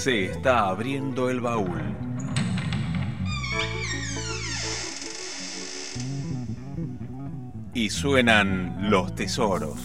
[0.00, 1.82] Se está abriendo el baúl.
[7.74, 9.78] Y suenan los tesoros.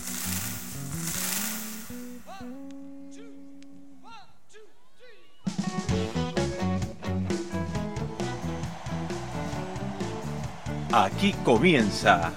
[10.93, 12.31] Aquí comienza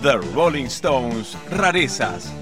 [0.00, 2.41] The Rolling Stones Rarezas.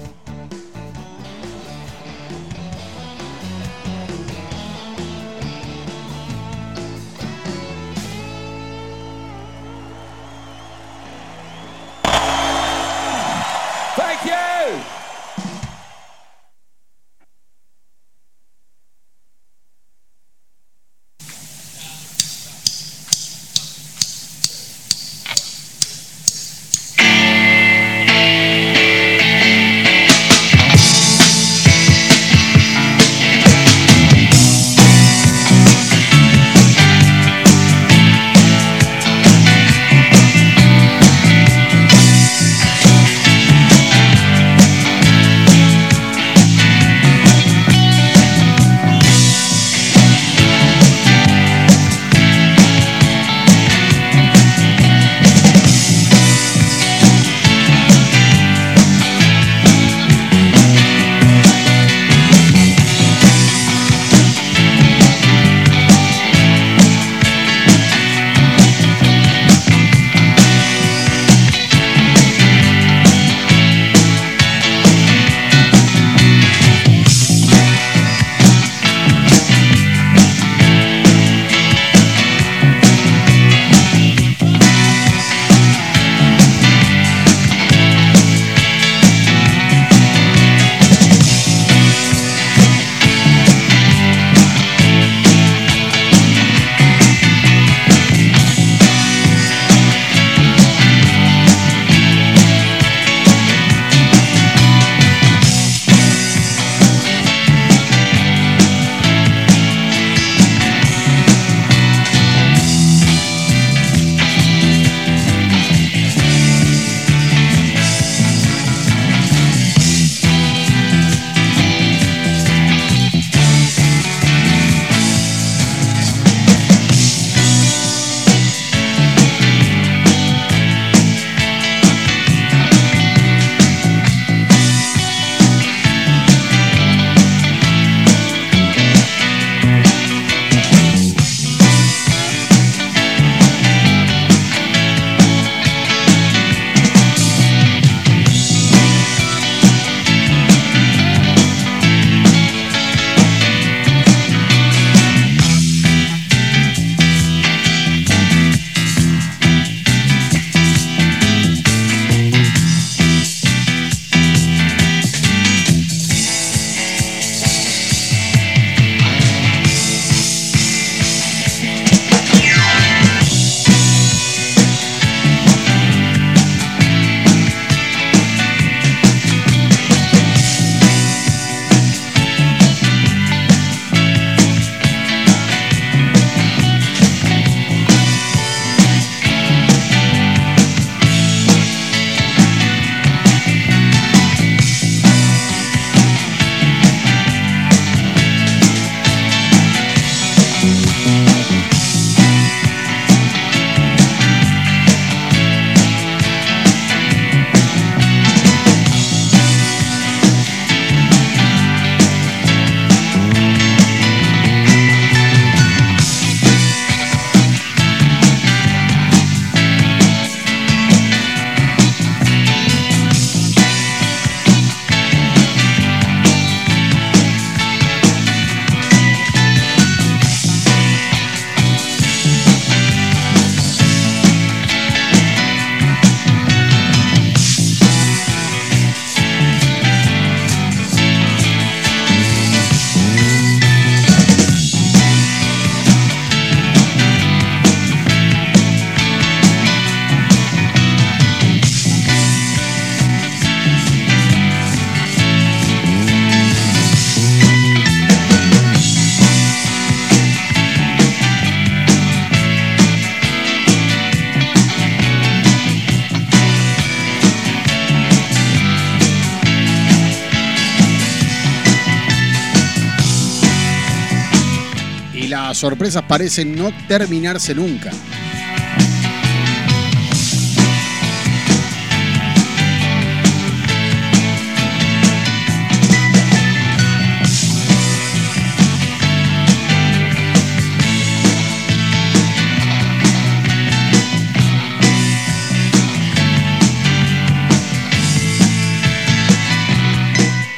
[275.61, 277.91] sorpresas parecen no terminarse nunca.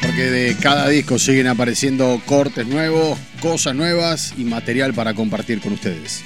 [0.02, 5.74] porque de cada disco siguen apareciendo cortes nuevos, cosas nuevas y material para compartir con
[5.74, 6.24] ustedes.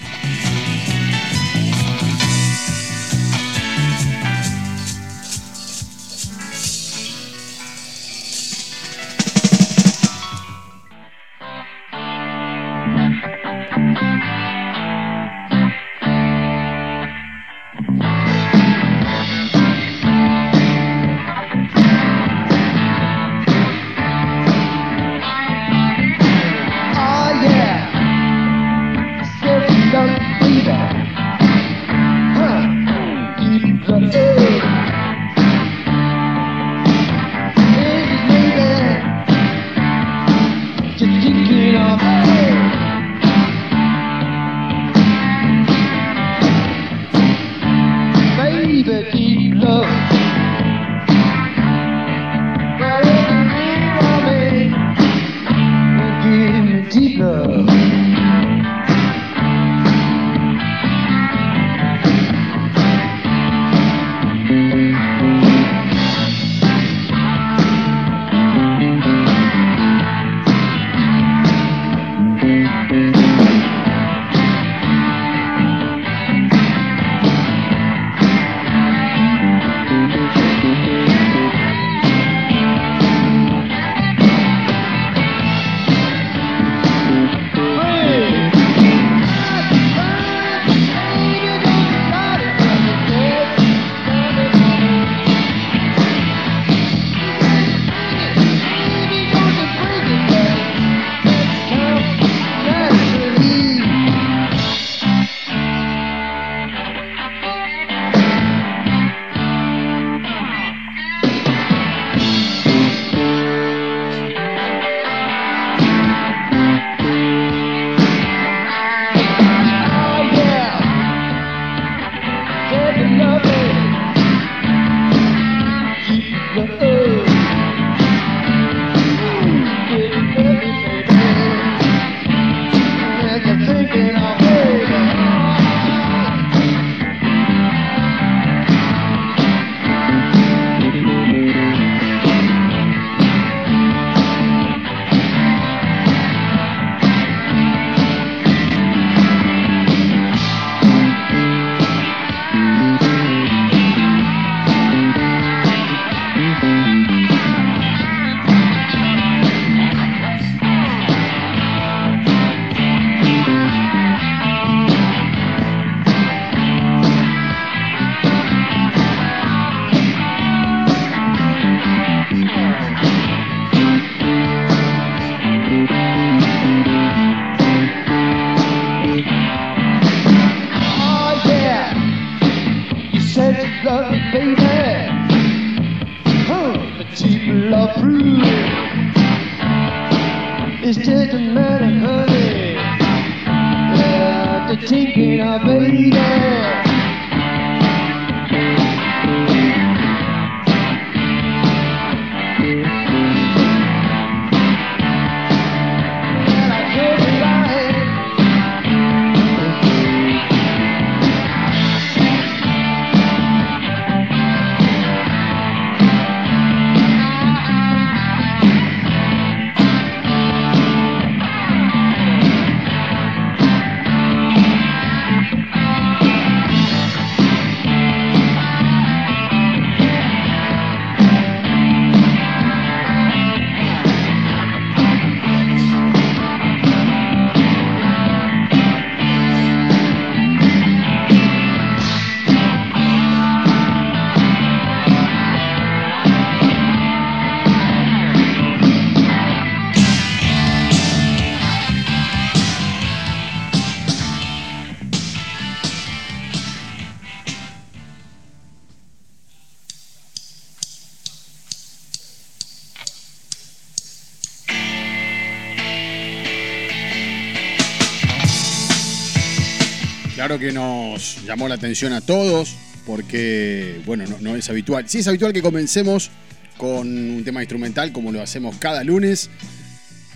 [270.47, 272.73] Claro que nos llamó la atención a todos,
[273.06, 275.09] porque, bueno, no, es habitual.
[275.09, 276.31] Sí es habitual que comencemos
[276.77, 279.49] con un tema instrumental como lo hacemos cada lunes,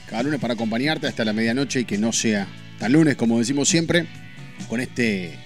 [0.09, 2.45] cada lunes para acompañarte hasta la medianoche y que no sea
[2.77, 4.05] tan lunes como decimos siempre,
[4.67, 5.39] con este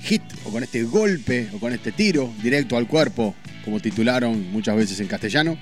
[0.00, 4.74] hit o con este golpe o con este tiro directo al cuerpo, como titularon muchas
[4.74, 5.56] veces en castellano,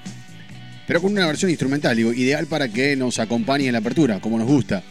[0.87, 4.38] pero con una versión instrumental, digo, ideal para que nos acompañe en la apertura, como
[4.38, 4.83] nos gusta.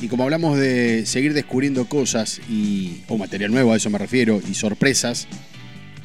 [0.00, 4.40] Y como hablamos de seguir descubriendo cosas y o material nuevo, a eso me refiero,
[4.48, 5.26] y sorpresas,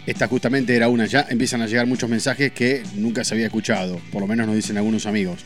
[0.08, 1.06] esta justamente era una.
[1.06, 4.56] Ya empiezan a llegar muchos mensajes que nunca se había escuchado, por lo menos nos
[4.56, 5.46] dicen algunos amigos.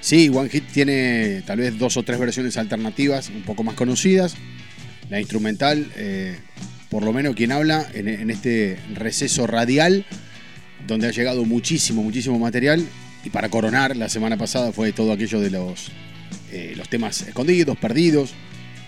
[0.00, 4.34] Sí, One Hit tiene tal vez dos o tres versiones alternativas, un poco más conocidas.
[5.10, 6.36] La instrumental, eh,
[6.90, 10.06] por lo menos quien habla en, en este receso radial,
[10.86, 12.84] donde ha llegado muchísimo, muchísimo material.
[13.24, 15.90] Y para coronar, la semana pasada fue todo aquello de los,
[16.54, 18.32] eh, los temas escondidos, perdidos,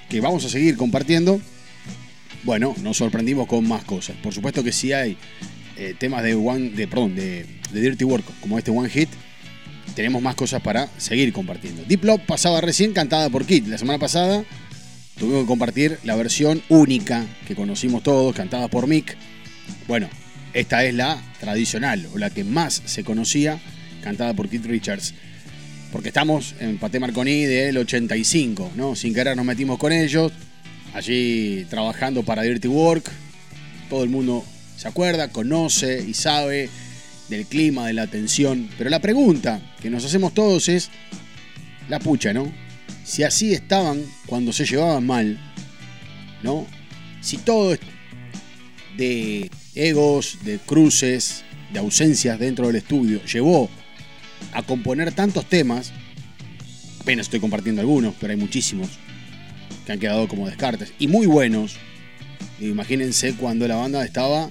[0.08, 1.40] que vamos a seguir compartiendo.
[2.44, 4.14] Bueno, nos sorprendimos con más cosas.
[4.22, 5.16] Por supuesto que sí hay
[5.76, 9.08] eh, temas de One, de, perdón, de Dirty Work, como este One Hit.
[9.96, 11.82] Tenemos más cosas para seguir compartiendo.
[11.88, 13.66] Deep Love pasaba recién cantada por Kit.
[13.66, 14.44] La semana pasada
[15.18, 19.16] tuvimos que compartir la versión única que conocimos todos, cantada por Mick.
[19.88, 20.08] Bueno,
[20.52, 23.58] esta es la tradicional, o la que más se conocía,
[24.02, 25.14] cantada por Keith Richards.
[25.92, 28.94] Porque estamos en Paté Marconi del 85, ¿no?
[28.94, 30.32] Sin querer nos metimos con ellos.
[30.92, 33.10] Allí trabajando para Dirty Work.
[33.88, 34.44] Todo el mundo
[34.76, 36.68] se acuerda, conoce y sabe
[37.28, 38.68] del clima, de la tensión.
[38.76, 40.90] Pero la pregunta que nos hacemos todos es
[41.88, 42.52] la pucha, ¿no?
[43.04, 45.38] Si así estaban cuando se llevaban mal,
[46.42, 46.66] ¿no?
[47.20, 47.76] Si todo
[48.96, 53.68] de egos, de cruces, de ausencias dentro del estudio llevó
[54.52, 55.92] a componer tantos temas,
[57.00, 58.88] apenas estoy compartiendo algunos, pero hay muchísimos
[59.84, 61.76] que han quedado como descartes y muy buenos.
[62.60, 64.50] Imagínense cuando la banda estaba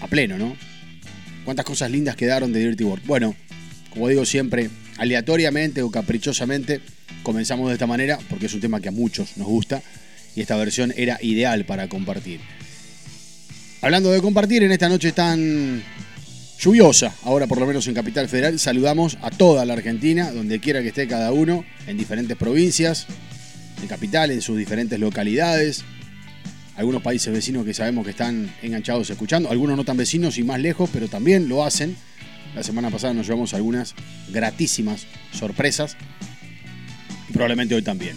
[0.00, 0.56] a pleno, ¿no?
[1.44, 3.04] Cuántas cosas lindas quedaron de Dirty Work.
[3.06, 3.34] Bueno,
[3.90, 6.80] como digo siempre, aleatoriamente o caprichosamente,
[7.22, 9.82] comenzamos de esta manera porque es un tema que a muchos nos gusta
[10.36, 12.40] y esta versión era ideal para compartir.
[13.80, 15.82] Hablando de compartir, en esta noche tan
[16.58, 20.82] lluviosa, ahora por lo menos en Capital Federal, saludamos a toda la Argentina, donde quiera
[20.82, 23.06] que esté cada uno, en diferentes provincias,
[23.80, 25.84] en Capital, en sus diferentes localidades,
[26.76, 30.60] algunos países vecinos que sabemos que están enganchados escuchando, algunos no tan vecinos y más
[30.60, 31.96] lejos, pero también lo hacen.
[32.54, 33.94] La semana pasada nos llevamos algunas
[34.30, 35.96] gratísimas sorpresas
[37.28, 38.16] y probablemente hoy también.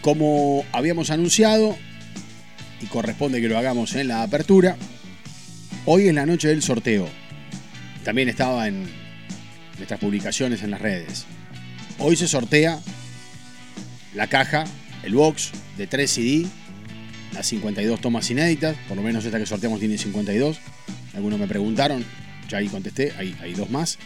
[0.00, 1.76] Como habíamos anunciado,
[2.80, 4.76] y corresponde que lo hagamos en la apertura,
[5.86, 7.08] hoy es la noche del sorteo.
[8.04, 8.86] También estaba en
[9.78, 11.24] nuestras publicaciones en las redes.
[11.98, 12.80] Hoy se sortea
[14.14, 14.64] la caja,
[15.02, 16.46] el box de 3 CD,
[17.32, 20.58] las 52 tomas inéditas, por lo menos esta que sorteamos tiene 52.
[21.14, 22.04] Algunos me preguntaron,
[22.48, 23.98] ya ahí contesté, hay, hay dos más.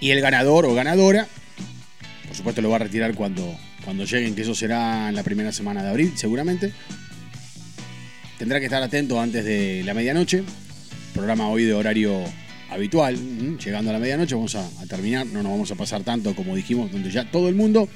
[0.00, 1.28] Y el ganador o ganadora,
[2.26, 5.52] por supuesto lo va a retirar cuando, cuando lleguen, que eso será en la primera
[5.52, 6.72] semana de abril, seguramente.
[8.38, 10.42] Tendrá que estar atento antes de la medianoche.
[11.12, 12.24] Programa hoy de horario
[12.68, 13.16] habitual.
[13.58, 15.26] Llegando a la medianoche vamos a, terminar.
[15.26, 17.88] No nos vamos a pasar tanto como dijimos, donde ya todo el mundo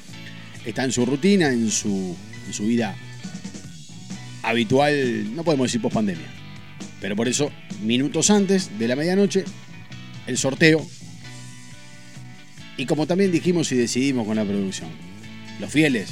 [0.64, 2.16] está en su rutina, en su,
[2.46, 2.94] en su vida
[4.44, 5.34] habitual.
[5.34, 6.28] No podemos decir post pandemia.
[7.00, 7.50] Pero por eso,
[7.82, 9.44] minutos antes de la medianoche,
[10.28, 10.86] el sorteo.
[12.76, 14.90] Y como también dijimos y decidimos con la producción,
[15.58, 16.10] los fieles.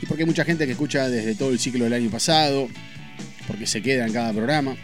[0.00, 2.68] Y porque hay mucha gente que escucha desde todo el ciclo del año pasado,
[3.52, 4.78] porque se queda en cada programa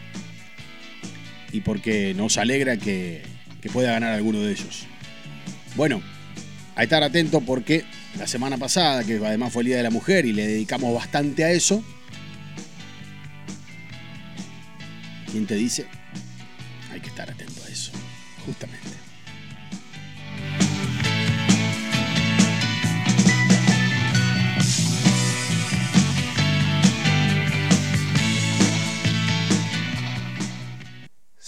[1.52, 3.22] y porque nos alegra que,
[3.62, 4.84] que pueda ganar alguno de ellos.
[5.74, 6.02] Bueno,
[6.76, 7.86] a estar atento porque
[8.18, 11.44] la semana pasada, que además fue el Día de la Mujer y le dedicamos bastante
[11.44, 11.82] a eso,
[15.32, 15.86] ¿quién te dice?
[16.92, 17.90] Hay que estar atento a eso,
[18.44, 18.77] justamente.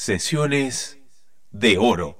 [0.02, 0.99] Sesiones
[1.50, 2.20] de oro.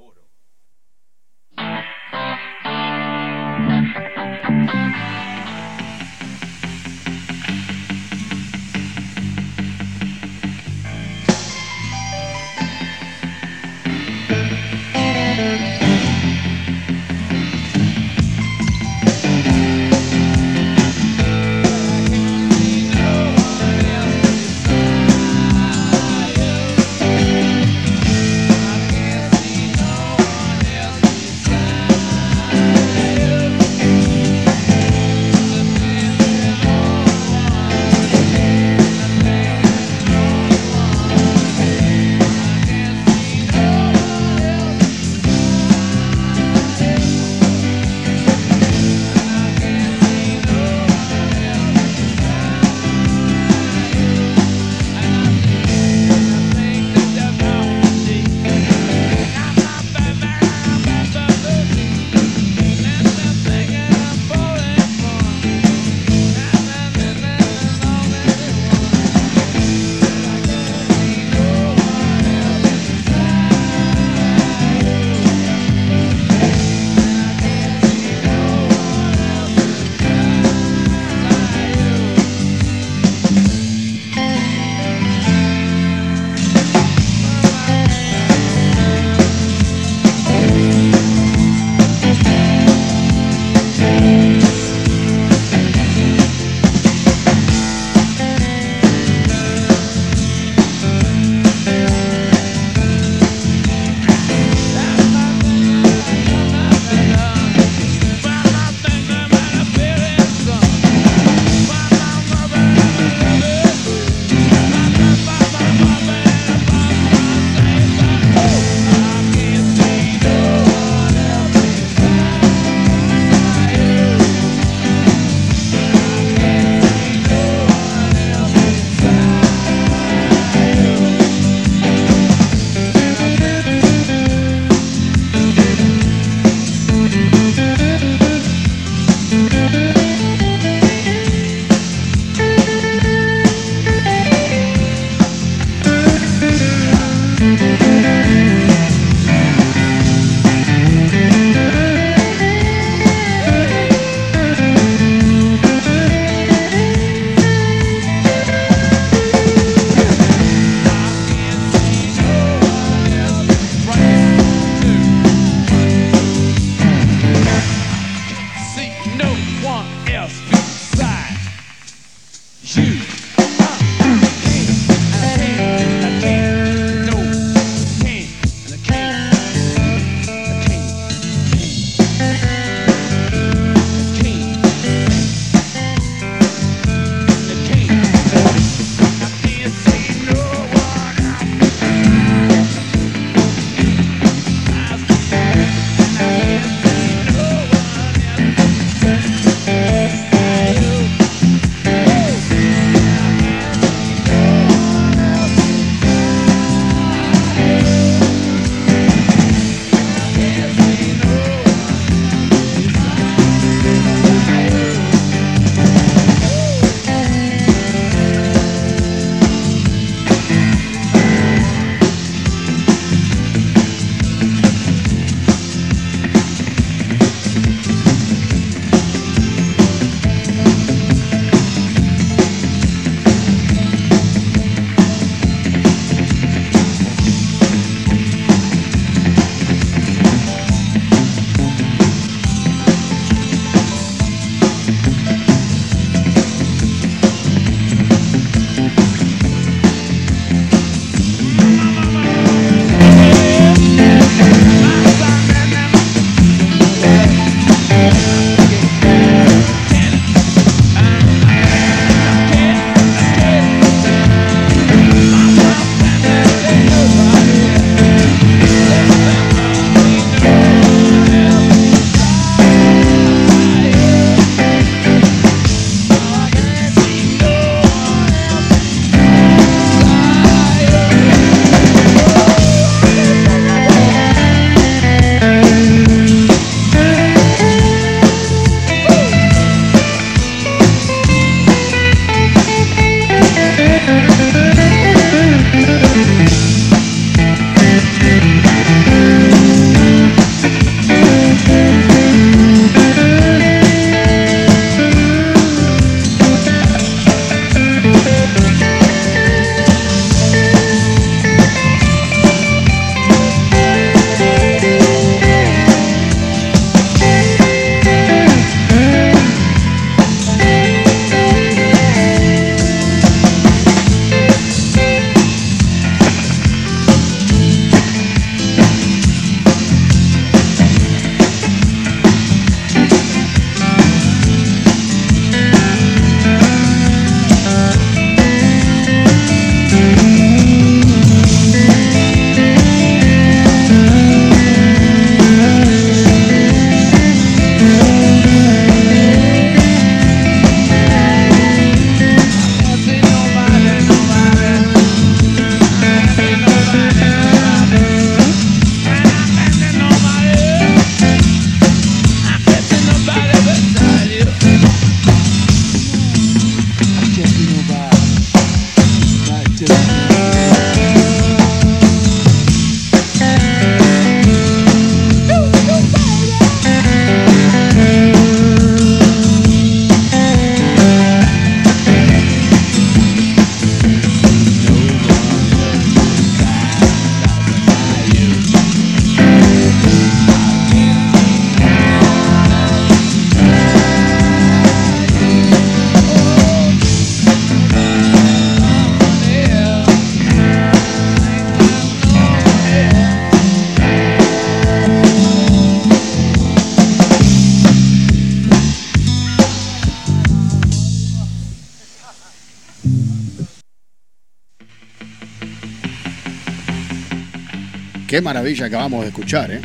[418.41, 419.83] Qué maravilla acabamos de escuchar, ¿eh?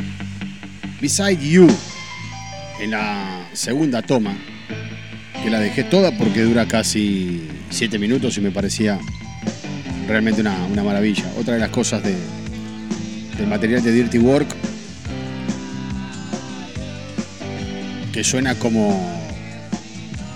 [1.02, 1.68] Beside You,
[2.80, 4.34] en la segunda toma,
[5.44, 8.98] que la dejé toda porque dura casi 7 minutos y me parecía
[10.08, 11.26] realmente una, una maravilla.
[11.38, 12.16] Otra de las cosas de,
[13.38, 14.48] del material de Dirty Work
[18.14, 19.22] que suena como,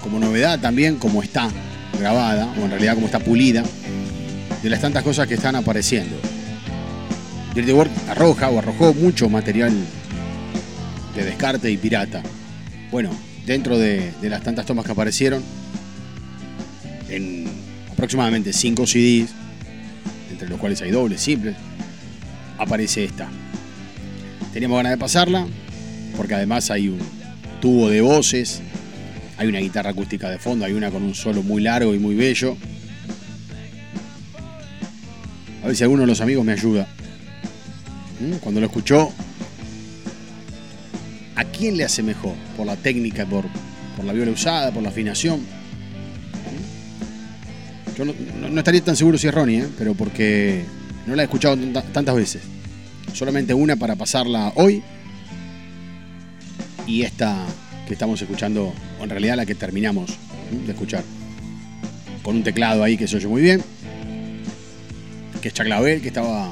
[0.04, 1.50] como novedad también, como está
[1.98, 3.64] grabada, o en realidad como está pulida,
[4.62, 6.18] de las tantas cosas que están apareciendo.
[7.56, 9.74] Dirty Work arroja o arrojó mucho material
[11.16, 12.22] de descarte y pirata.
[12.92, 13.12] Bueno,
[13.46, 15.42] dentro de, las tantas tomas que aparecieron,
[17.08, 17.48] en
[17.90, 19.30] aproximadamente 5 CDs,
[20.30, 21.56] entre los cuales hay dobles, simples,
[22.58, 23.30] aparece esta.
[24.52, 25.48] Teníamos ganas de pasarla,
[26.18, 27.00] porque además hay un
[27.62, 28.62] tubo de voces,
[29.38, 32.16] hay una guitarra acústica de fondo, hay una con un solo muy largo y muy
[32.16, 32.58] bello.
[35.64, 36.88] A ver si alguno de los amigos me ayuda.
[38.50, 38.54] ¿Mm?
[38.54, 39.12] Cuando lo escuchó,
[41.36, 42.34] ¿a quién le hace mejor?
[42.58, 43.46] ¿Por la técnica, por,
[43.96, 45.40] por la viola usada, por la afinación?
[47.92, 47.96] ¿Mm?
[47.98, 48.14] Yo no,
[48.58, 49.68] estaría tan seguro si es Ronnie, ¿eh?
[49.78, 50.64] pero porque
[51.06, 52.42] no la he escuchado tanta- tantas veces.
[53.14, 54.82] Solamente una para pasarla hoy
[56.88, 57.46] y esta
[57.88, 60.12] que estamos escuchando, o en realidad la que terminamos
[60.52, 60.66] ¿m?
[60.66, 61.04] de escuchar,
[62.24, 63.64] con un teclado ahí que se oye muy bien,
[65.42, 66.52] que es Chuck Lavelle, que estaba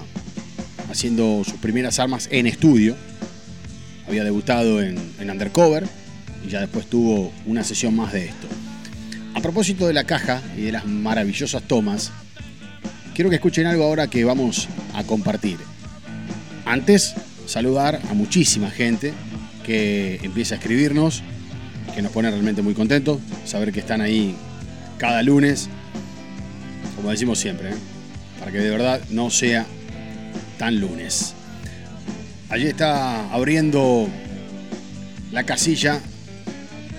[0.97, 2.95] haciendo sus primeras armas en estudio,
[4.07, 5.87] había debutado en, Undercover
[6.43, 8.47] y ya después tuvo una sesión más de esto.
[9.35, 12.11] A propósito de la caja y de las maravillosas tomas,
[13.13, 15.59] quiero que escuchen algo ahora que vamos a compartir.
[16.65, 17.13] Antes,
[17.45, 19.13] saludar a muchísima gente
[19.67, 21.21] que empieza a escribirnos,
[21.93, 24.35] que nos pone realmente muy contentos, saber que están ahí
[24.97, 25.69] cada lunes,
[26.95, 27.77] como decimos siempre, ¿eh?
[28.39, 29.67] para que de verdad no sea
[30.57, 31.33] tan lunes.
[32.49, 34.07] Allí está abriendo
[35.31, 36.01] la casilla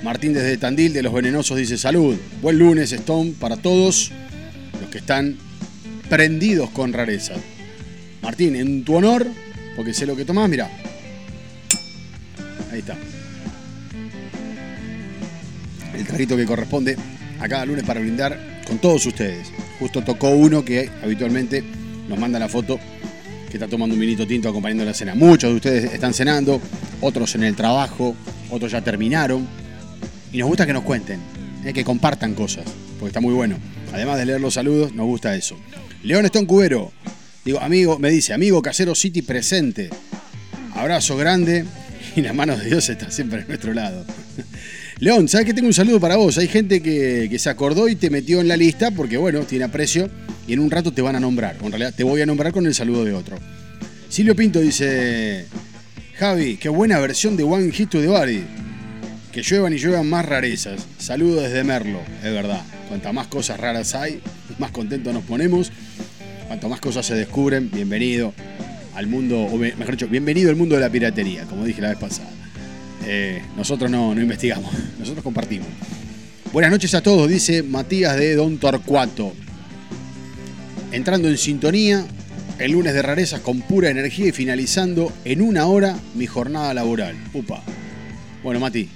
[0.03, 4.13] Martín desde Tandil de los Venenosos dice salud, buen lunes Stone para todos
[4.81, 5.37] los que están
[6.09, 7.35] prendidos con rareza.
[8.23, 9.27] Martín, en tu honor,
[9.75, 10.71] porque sé lo que tomás, mira.
[12.73, 12.97] Ahí está.
[15.97, 16.97] El traguito que corresponde
[17.41, 19.49] a cada lunes para brindar con todos ustedes.
[19.81, 21.65] Justo tocó uno que habitualmente
[22.09, 22.79] nos manda la foto
[23.49, 25.15] que está tomando un vinito tinto acompañando la cena.
[25.15, 26.61] Muchos de ustedes están cenando,
[27.01, 28.15] otros en el trabajo,
[28.51, 29.47] otros ya terminaron.
[30.33, 31.21] Y nos gusta que nos cuenten,
[31.65, 32.65] eh, que compartan cosas,
[32.99, 33.57] porque está muy bueno.
[33.93, 35.57] Además de leer los saludos, nos gusta eso.
[36.03, 36.93] León Stone Cubero,
[37.45, 39.89] digo, amigo, me dice, amigo Casero City presente.
[40.75, 41.65] Abrazo grande
[42.17, 44.05] y la mano de Dios está siempre a nuestro lado.
[44.99, 46.37] León, ¿sabes que tengo un saludo para vos?
[46.39, 49.65] Hay gente que, que se acordó y te metió en la lista porque, bueno, tiene
[49.65, 50.11] aprecio
[50.49, 51.57] y en un rato te van a nombrar.
[51.63, 53.39] En realidad te voy a nombrar con el saludo de otro.
[54.09, 55.47] Silvio Pinto dice:
[56.19, 58.43] Javi, qué buena versión de One Hit to the Body.
[59.33, 60.87] Que lluevan y lluevan más rarezas.
[60.99, 62.63] Saludo desde Merlo, es verdad.
[62.89, 64.21] Cuantas más cosas raras hay,
[64.59, 65.71] más contentos nos ponemos.
[66.47, 68.33] Cuanto más cosas se descubren, bienvenido
[68.95, 71.91] al mundo, o me- mejor dicho, bienvenido al mundo de la piratería, como dije la
[71.91, 72.31] vez pasada.
[73.07, 75.69] Eh, nosotros no, no investigamos, nosotros compartimos.
[76.53, 79.35] Buenas noches a todos, dice Matías de Don Torcuato.
[80.91, 82.07] Entrando en sintonía,
[82.59, 87.15] el lunes de rarezas con pura energía y finalizando en una hora mi jornada laboral.
[87.35, 87.63] Upa.
[88.43, 88.89] Bueno, Mati,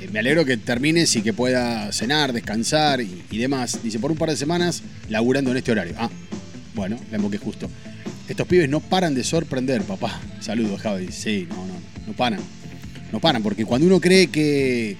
[0.00, 3.80] eh, me alegro que termines y que pueda cenar, descansar y, y demás.
[3.82, 5.94] Dice, por un par de semanas laburando en este horario.
[5.98, 6.08] Ah,
[6.74, 7.68] bueno, la emboqué justo.
[8.26, 10.20] Estos pibes no paran de sorprender, papá.
[10.40, 11.12] Saludos, Javi.
[11.12, 11.74] Sí, no, no,
[12.06, 12.40] no paran.
[13.12, 14.96] No paran, porque cuando uno cree que,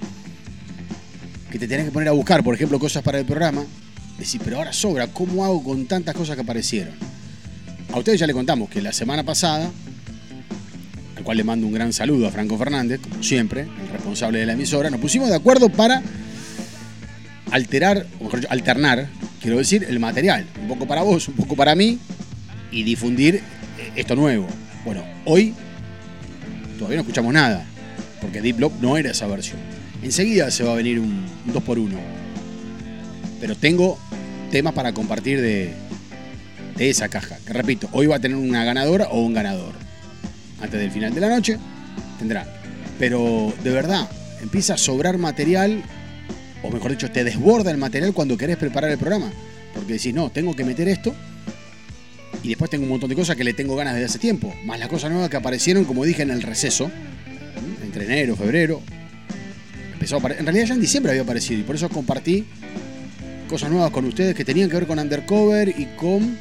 [1.51, 3.64] que te tenés que poner a buscar, por ejemplo, cosas para el programa,
[4.19, 6.95] decís, pero ahora sobra, ¿cómo hago con tantas cosas que aparecieron?
[7.93, 9.71] A ustedes ya le contamos que la semana pasada,
[11.17, 14.47] al cual le mando un gran saludo a Franco Fernández, como siempre, el responsable de
[14.47, 16.03] la emisora, nos pusimos de acuerdo para
[17.51, 19.09] alterar, o mejor dicho, alternar,
[19.41, 20.47] quiero decir, el material.
[20.61, 21.99] Un poco para vos, un poco para mí,
[22.71, 23.43] y difundir eh,
[23.97, 24.47] esto nuevo.
[24.85, 25.55] Bueno, hoy
[26.77, 27.65] todavía no escuchamos nada,
[28.21, 29.59] porque Deep Block no era esa versión.
[30.03, 32.18] Enseguida se va a venir un 2x1.
[33.40, 33.98] Pero tengo
[34.51, 35.72] temas para compartir de,
[36.79, 37.38] esa caja.
[37.46, 39.72] Que repito, hoy va a tener una ganadora o un ganador.
[40.61, 41.59] Antes del final de la noche
[42.18, 42.46] tendrá.
[42.98, 44.09] Pero de verdad,
[44.42, 45.83] empieza a sobrar material,
[46.62, 49.31] o mejor dicho, te desborda el material cuando querés preparar el programa.
[49.74, 51.14] Porque decís, no, tengo que meter esto.
[52.42, 54.55] Y después tengo un montón de cosas que le tengo ganas desde hace tiempo.
[54.64, 56.90] Más las cosas nuevas que aparecieron, como dije, en el receso.
[57.83, 58.81] Entre enero, febrero.
[59.92, 61.61] Empezó en realidad ya en diciembre había aparecido.
[61.61, 62.46] Y por eso compartí
[63.49, 66.39] cosas nuevas con ustedes que tenían que ver con Undercover y con,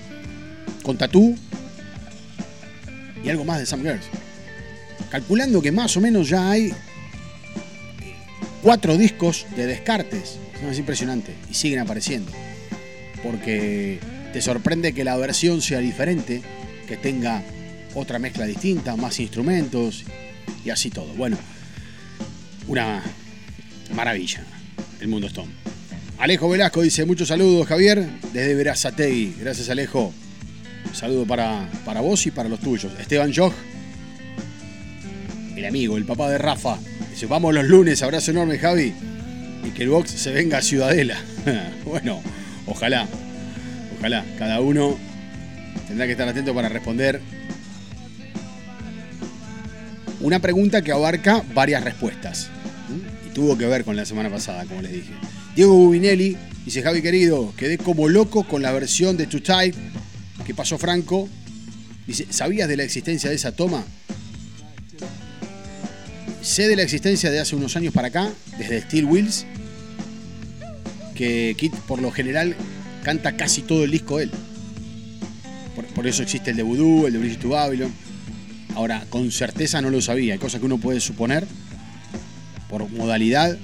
[0.83, 1.35] con Tatú.
[3.23, 4.05] y algo más de Sam Girls.
[5.09, 6.73] Calculando que más o menos ya hay
[8.61, 10.37] cuatro discos de descartes.
[10.61, 11.33] No, es impresionante.
[11.49, 12.31] Y siguen apareciendo.
[13.23, 13.99] Porque
[14.33, 16.41] te sorprende que la versión sea diferente,
[16.87, 17.41] que tenga
[17.95, 20.03] otra mezcla distinta, más instrumentos
[20.63, 21.13] y así todo.
[21.13, 21.37] Bueno,
[22.67, 23.01] una
[23.95, 24.43] maravilla
[24.99, 25.76] el mundo Stone.
[26.19, 28.03] Alejo Velasco dice muchos saludos Javier
[28.33, 29.35] desde Verazategui.
[29.39, 30.11] Gracias Alejo.
[30.87, 32.91] Un saludo para, para vos y para los tuyos.
[32.99, 33.53] Esteban Jog,
[35.55, 36.79] el amigo, el papá de Rafa.
[37.11, 38.93] Dice, vamos los lunes, abrazo enorme Javi.
[39.63, 41.17] Y que el box se venga a Ciudadela.
[41.85, 42.21] bueno,
[42.65, 43.07] ojalá.
[43.99, 44.25] Ojalá.
[44.39, 44.97] Cada uno
[45.87, 47.21] tendrá que estar atento para responder
[50.19, 52.49] una pregunta que abarca varias respuestas.
[53.27, 55.13] Y tuvo que ver con la semana pasada, como les dije.
[55.57, 59.73] Diego Bubinelli dice, Javi querido, quedé como loco con la versión de Too Tight
[60.45, 61.27] que pasó Franco.
[62.05, 63.83] Dice, ¿sabías de la existencia de esa toma?
[66.43, 69.47] Sé de la existencia de hace unos años para acá, desde Steel Wheels,
[71.15, 72.55] que Kit por lo general
[73.01, 74.29] canta casi todo el disco él.
[75.75, 77.91] Por, por eso existe el de Voodoo, el de Bridge to Babylon.
[78.75, 81.47] Ahora, con certeza no lo sabía, hay cosas que uno puede suponer
[82.69, 83.57] por modalidad,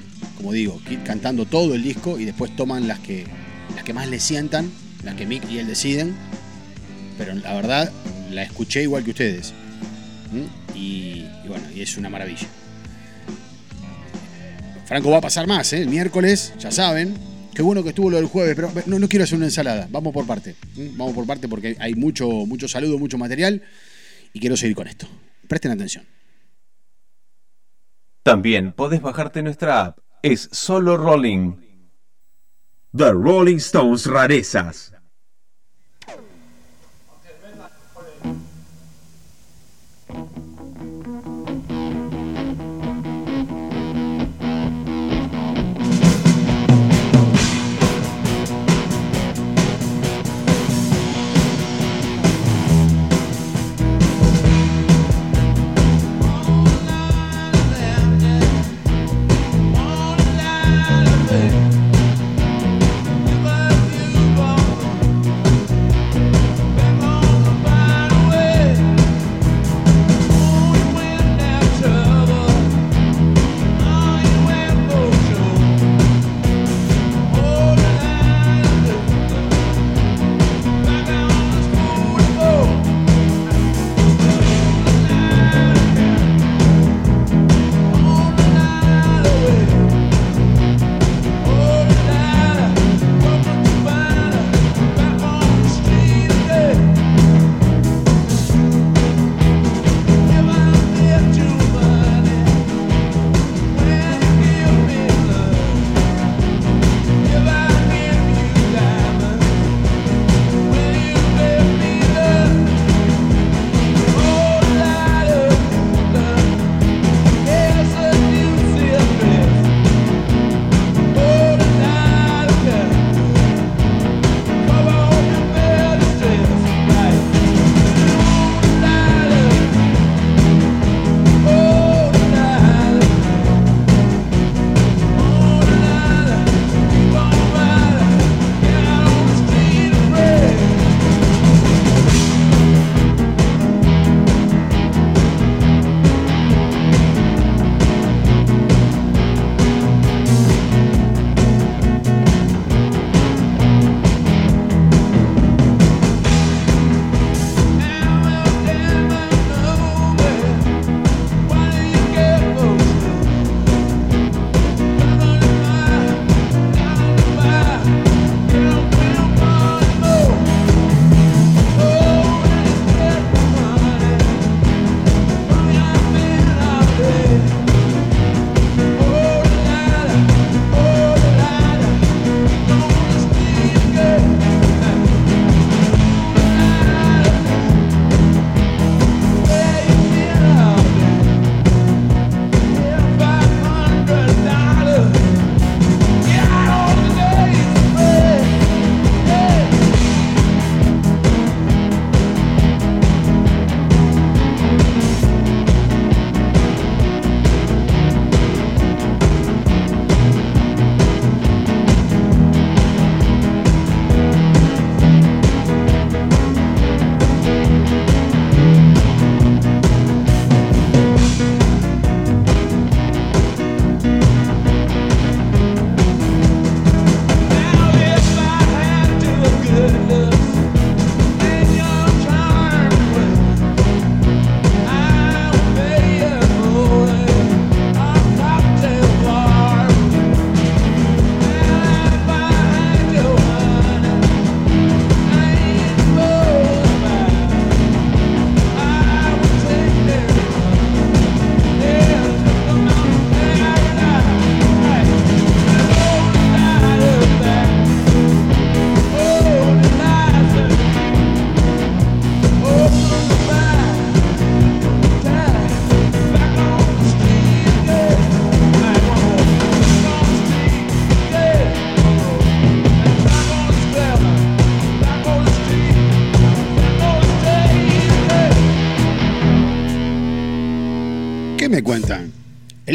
[0.44, 3.26] como digo, cantando todo el disco y después toman las que,
[3.76, 4.70] las que más le sientan,
[5.02, 6.14] las que Mick y él deciden.
[7.18, 7.94] Pero la verdad,
[8.30, 9.54] la escuché igual que ustedes.
[10.76, 12.46] Y, bueno, y es una maravilla.
[14.86, 15.82] Franco va a pasar más, ¿eh?
[15.82, 17.16] el miércoles, ya saben.
[17.56, 19.88] Qué bueno que estuvo lo del jueves, pero no, no quiero hacer una ensalada.
[19.92, 20.58] Vamos por parte.
[20.76, 23.62] Vamos por parte porque hay mucho, mucho saludo, mucho material
[24.34, 25.08] y quiero seguir con esto.
[25.48, 26.04] Presten atención.
[28.24, 30.03] También podés bajarte nuestra app.
[30.24, 31.58] Es solo Rolling.
[32.94, 34.93] The Rolling Stones Rarezas.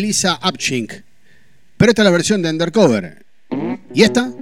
[0.09, 0.93] Elisa Upchink.
[1.77, 3.27] Pero esta es la versión de Undercover.
[3.93, 4.33] ¿Y esta?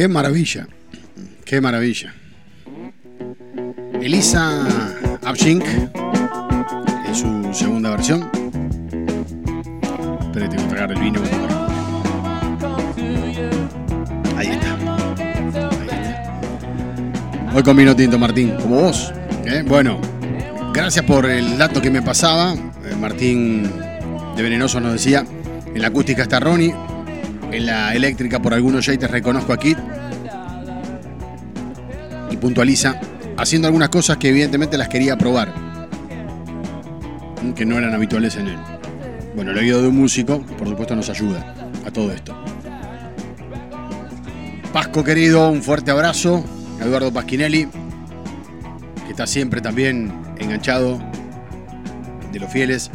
[0.00, 0.66] Qué maravilla.
[1.44, 2.14] Qué maravilla.
[4.00, 4.66] Elisa
[5.22, 5.62] Abshink
[7.06, 8.30] en su segunda versión.
[10.22, 11.20] Espera, tengo que tragar el vino.
[14.38, 14.78] Ahí está.
[15.82, 17.52] Ahí.
[17.52, 19.12] Voy con vino tinto, Martín, como vos.
[19.44, 19.62] ¿eh?
[19.66, 20.00] Bueno,
[20.72, 22.54] Gracias por el dato que me pasaba.
[22.54, 23.70] Eh, Martín
[24.34, 25.26] de Venenoso nos decía,
[25.74, 26.72] en la acústica está Ronnie,
[27.52, 29.76] en la eléctrica por algunos yates reconozco a Kit.
[32.40, 32.98] Puntualiza,
[33.36, 35.52] haciendo algunas cosas que evidentemente las quería probar,
[37.54, 38.58] que no eran habituales en él.
[39.34, 41.54] Bueno, el oído de un músico, por supuesto, nos ayuda
[41.86, 42.34] a todo esto.
[44.72, 46.44] Pasco querido, un fuerte abrazo.
[46.80, 47.68] Eduardo Pasquinelli,
[49.04, 50.98] que está siempre también enganchado
[52.32, 52.90] de los fieles.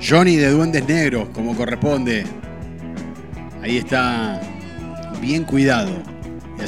[0.00, 2.24] Johnny de Duendes Negros, como corresponde.
[3.62, 4.40] Ahí está
[5.20, 6.17] bien cuidado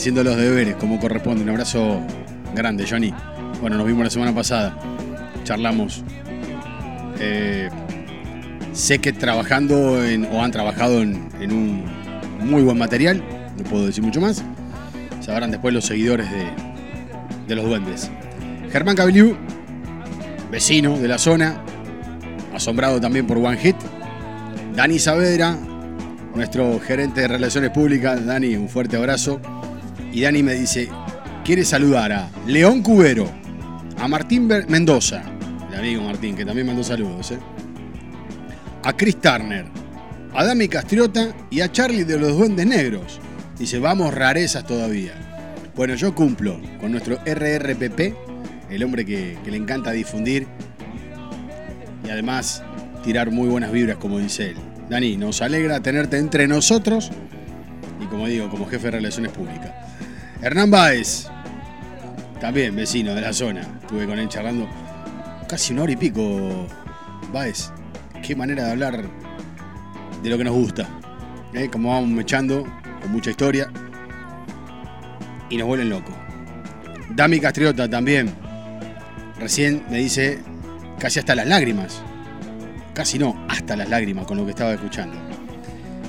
[0.01, 1.43] haciendo los deberes, como corresponde.
[1.43, 2.01] Un abrazo
[2.55, 3.13] grande, Johnny.
[3.61, 4.75] Bueno, nos vimos la semana pasada.
[5.45, 6.03] Charlamos.
[7.19, 7.69] Eh,
[8.73, 11.85] sé que trabajando en, o han trabajado en, un
[12.41, 13.23] muy buen material.
[13.59, 14.43] No puedo decir mucho más.
[15.21, 16.47] Sabrán después los seguidores de,
[17.47, 18.11] de los duendes.
[18.73, 19.37] Germán Caviliu,
[20.51, 21.63] vecino de la zona,
[22.55, 23.77] asombrado también por One Hit.
[24.75, 25.59] Dani Saavedra,
[26.35, 28.25] nuestro gerente de Relaciones Públicas.
[28.25, 29.43] Dani, un fuerte abrazo.
[30.13, 30.89] Y Dani me dice,
[31.45, 33.31] quiere saludar a León Cubero,
[33.99, 35.23] a Martín Mendoza,
[35.71, 37.39] el amigo Martín, que también mandó saludos, ¿eh?
[38.83, 39.67] a Chris Turner,
[40.35, 43.21] a Dami Castriota y a Charlie de los Duendes Negros.
[43.59, 45.13] Dice, vamos rarezas todavía.
[45.77, 48.15] Bueno, yo cumplo con nuestro RRPP,
[48.71, 50.47] el hombre que le encanta difundir
[52.05, 52.63] y además
[53.05, 54.57] tirar muy buenas vibras, como dice él.
[54.89, 57.11] Dani, nos alegra tenerte entre nosotros
[58.01, 59.70] y como digo, como jefe de Relaciones Públicas.
[60.43, 61.27] Hernán Báez,
[62.41, 63.61] también vecino de la zona.
[63.83, 64.67] Estuve con él charlando
[65.47, 66.67] casi una hora y pico.
[67.31, 67.71] Báez,
[68.23, 69.05] qué manera de hablar
[70.23, 70.89] de lo que nos gusta.
[71.53, 71.69] ¿eh?
[71.71, 72.65] Como vamos mechando,
[73.03, 73.71] con mucha historia.
[75.51, 76.15] Y nos vuelven locos.
[77.11, 78.33] Dami Castriota también.
[79.39, 80.39] Recién me dice
[80.99, 82.03] casi hasta las lágrimas.
[82.95, 85.17] Casi no, hasta las lágrimas con lo que estaba escuchando.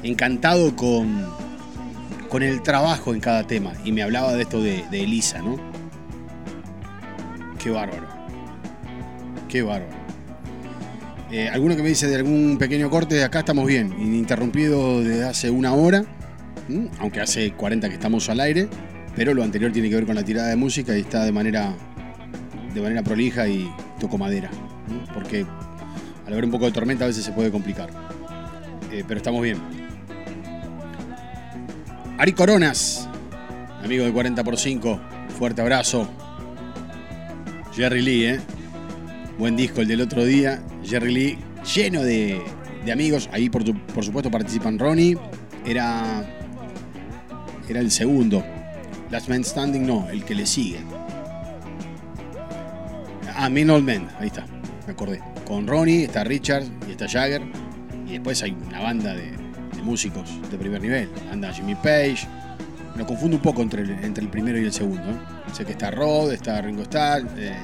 [0.04, 1.26] Encantado con,
[2.32, 3.74] con el trabajo en cada tema.
[3.84, 5.60] Y me hablaba de esto de, Elisa, ¿no?
[7.62, 8.08] Qué bárbaro.
[9.50, 10.00] Qué bárbaro.
[11.30, 15.50] Eh, alguno que me dice de algún pequeño corte, acá estamos bien, ininterrumpido desde hace
[15.50, 16.06] una hora,
[17.00, 18.70] aunque hace 40 que estamos al aire,
[19.16, 21.74] pero lo anterior tiene que ver con la tirada de música y está de manera,
[22.74, 23.70] de manera prolija y
[24.00, 24.50] toco madera,
[25.14, 25.46] porque
[26.26, 27.90] al haber un poco de tormenta a veces se puede complicar.
[28.92, 29.81] Eh, pero estamos bien.
[32.22, 33.10] Ari Coronas,
[33.84, 35.02] amigo de 40 por 5,
[35.40, 36.08] fuerte abrazo.
[37.74, 38.40] Jerry Lee, ¿eh?
[39.40, 40.62] Buen disco el del otro día.
[40.84, 41.40] Jerry Lee,
[41.74, 42.40] lleno de,
[42.86, 43.28] de amigos.
[43.32, 45.18] Ahí, por, por supuesto, participan Ronnie.
[45.66, 46.24] Era.
[47.68, 48.46] Era el segundo.
[49.10, 50.82] Last Man Standing, no, el que le sigue.
[53.36, 54.46] Ah, Mean Old Men, ahí está,
[54.86, 55.20] me acordé.
[55.48, 57.42] Con Ronnie, está Richard y está Jagger.
[58.06, 59.41] Y después hay una banda de
[59.84, 61.10] músicos de primer nivel.
[61.32, 62.28] Anda Jimmy Page.
[62.96, 65.02] Me confundo un poco entre el, entre el primero y el segundo.
[65.10, 65.16] ¿eh?
[65.54, 67.56] Sé que está Rod, está Ringo Starr, eh,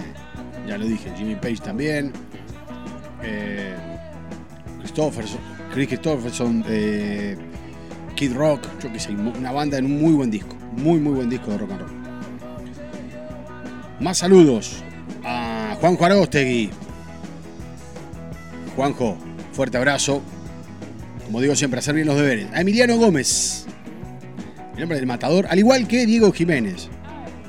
[0.67, 2.11] ya lo dije, Jimmy Page también.
[3.23, 3.75] Eh,
[4.79, 7.37] Chris Christopherson, eh,
[8.15, 10.55] Kid Rock, yo qué sé, una banda en un muy buen disco.
[10.75, 11.91] Muy, muy buen disco de rock and roll.
[13.99, 14.83] Más saludos
[15.23, 16.69] a Juanjo Arostegui.
[18.75, 19.17] Juanjo,
[19.53, 20.21] fuerte abrazo.
[21.27, 22.47] Como digo siempre, hacer bien los deberes.
[22.53, 23.65] A Emiliano Gómez,
[24.75, 26.87] el hombre del matador, al igual que Diego Jiménez.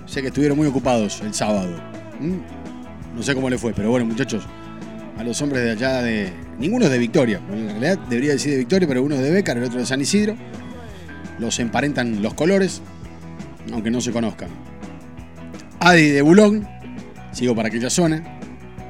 [0.04, 1.80] Sé que estuvieron muy ocupados el sábado.
[3.14, 4.44] No sé cómo le fue, pero bueno, muchachos,
[5.16, 6.32] a los hombres de allá de.
[6.58, 7.40] Ninguno es de Victoria.
[7.52, 10.00] En realidad debería decir de Victoria, pero uno es de Bécar, el otro de San
[10.00, 10.36] Isidro.
[11.38, 12.82] Los emparentan los colores,
[13.72, 14.48] aunque no se conozcan.
[15.78, 16.66] Adi de Bulón,
[17.30, 18.40] sigo para aquella zona.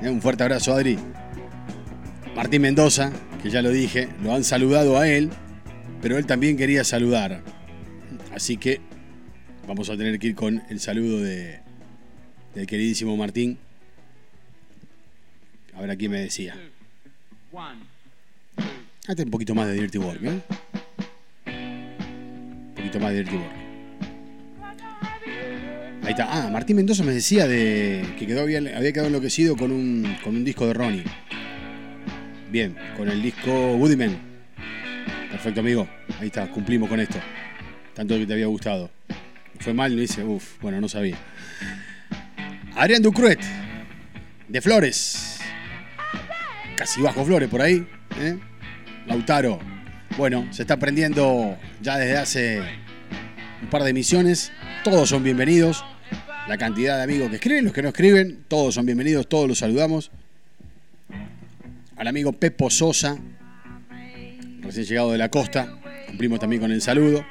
[0.03, 0.99] Eh, Un fuerte abrazo, Adri.
[2.35, 3.11] Martín Mendoza,
[3.53, 5.31] ya lo dije, lo han saludado a él,
[6.03, 7.43] pero él también quería saludar.
[8.35, 8.81] Así que
[9.67, 11.61] vamos a tener que ir con el saludo de,
[12.55, 13.59] del queridísimo Martín.
[15.75, 16.57] A ver a quién me decía.
[19.07, 20.43] Hazte un poquito más de Dirty Work, ¿eh?
[21.47, 23.69] Un poquito más de Dirty Work.
[26.03, 26.27] Ahí está.
[26.31, 30.45] Ah, Martín Mendoza me decía de que quedó, había quedado enloquecido con un, con un
[30.45, 31.05] disco de Ronnie.
[32.51, 34.19] Bien, con el disco Woody Man.
[35.31, 35.87] Perfecto, amigo.
[36.19, 37.19] Ahí está, cumplimos con esto.
[37.95, 38.91] Tanto que te había gustado.
[39.61, 41.17] Fue mal, no dice, uff, bueno, no sabía.
[42.75, 43.41] Adrián Ducruet,
[44.49, 45.41] de Flores.
[46.75, 47.87] Casi bajo Flores por ahí.
[48.19, 48.39] ¿eh?
[49.07, 49.59] Lautaro.
[50.17, 52.63] Bueno, se está aprendiendo ya desde hace
[53.61, 54.53] un par de emisiones.
[54.85, 55.85] Todos son bienvenidos.
[56.49, 59.59] la cantidad de amigos que escriben, los que no escriben, todos son bienvenidos, todos los
[59.59, 60.11] saludamos.
[61.99, 63.19] Al amigo Pepo Sosa,
[64.61, 67.27] recién llegado de la costa, cumplimos también con el saludo.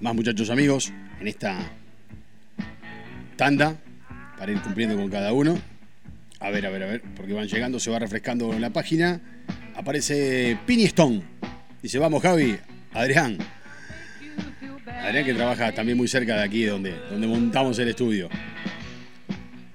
[0.00, 0.90] Más muchachos amigos
[1.20, 1.70] en esta
[3.36, 3.76] tanda
[4.38, 5.58] para ir cumpliendo con cada uno.
[6.40, 9.20] A ver, a ver, a ver, porque van llegando, se va refrescando la página.
[9.74, 11.22] Aparece Pini Stone.
[11.82, 12.56] Dice, vamos Javi,
[12.94, 13.36] Adrián.
[14.86, 18.30] Adrián que trabaja también muy cerca de aquí donde, donde montamos el estudio.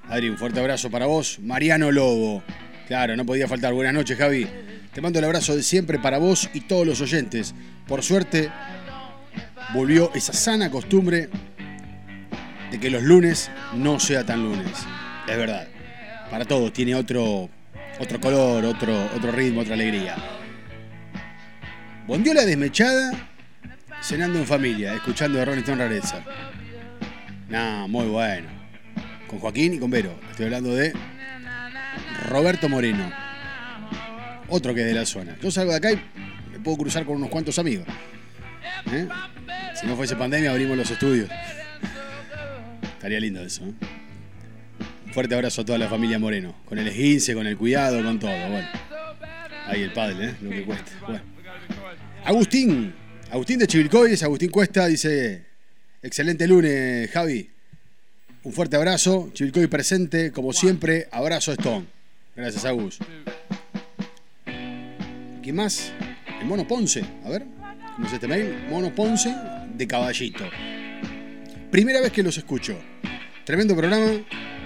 [0.08, 1.38] Adri, un fuerte abrazo para vos.
[1.40, 2.44] Mariano Lobo.
[2.90, 3.72] Claro, no podía faltar.
[3.72, 4.48] Buenas noches, Javi.
[4.92, 7.54] Te mando el abrazo de siempre para vos y todos los oyentes.
[7.88, 8.50] Por suerte,
[9.76, 11.30] volvió esa sana costumbre
[12.72, 14.72] de que los lunes no sea tan lunes.
[15.28, 15.68] Es verdad.
[16.32, 17.52] Para todos tiene otro,
[18.00, 20.16] otro color, otro, otro ritmo, otra alegría.
[22.08, 23.12] Bondiola desmechada,
[24.02, 26.24] cenando en familia, escuchando a Ronnie Stone Rareza.
[27.50, 28.48] Nah, muy bueno.
[29.28, 30.20] Con Joaquín y con Vero.
[30.32, 30.92] Estoy hablando de
[32.30, 33.12] Roberto Moreno.
[34.48, 35.38] Otro que es de la zona.
[35.42, 36.02] Yo salgo de acá y
[36.52, 37.86] me puedo cruzar con unos cuantos amigos.
[38.92, 39.08] ¿Eh?
[39.80, 41.30] Si no fuese pandemia, abrimos los estudios.
[42.82, 43.64] Estaría lindo eso.
[43.66, 43.74] ¿eh?
[45.06, 46.56] Un fuerte abrazo a toda la familia Moreno.
[46.66, 48.32] Con el esguince, con el cuidado, con todo.
[49.68, 50.36] Ahí el padre, ¿eh?
[50.42, 50.92] Lo que cuesta.
[52.26, 52.94] Agustín.
[53.32, 55.46] Agustín de Chivilcoy, Agustín Cuesta, dice:
[56.02, 57.50] Excelente lunes, Javi.
[58.44, 59.30] Un fuerte abrazo.
[59.34, 61.08] Chivilcoy presente, como siempre.
[61.12, 61.99] Abrazo Stone.
[62.40, 63.00] Gracias, Agus.
[65.44, 65.92] ¿Quién más?
[66.40, 67.04] El Mono Ponce.
[67.26, 67.46] A ver,
[67.96, 68.66] ¿cómo es este mail?
[68.70, 69.36] Mono Ponce
[69.76, 70.46] de Caballito.
[71.70, 72.80] Primera vez que los escucho.
[73.44, 74.08] Tremendo programa.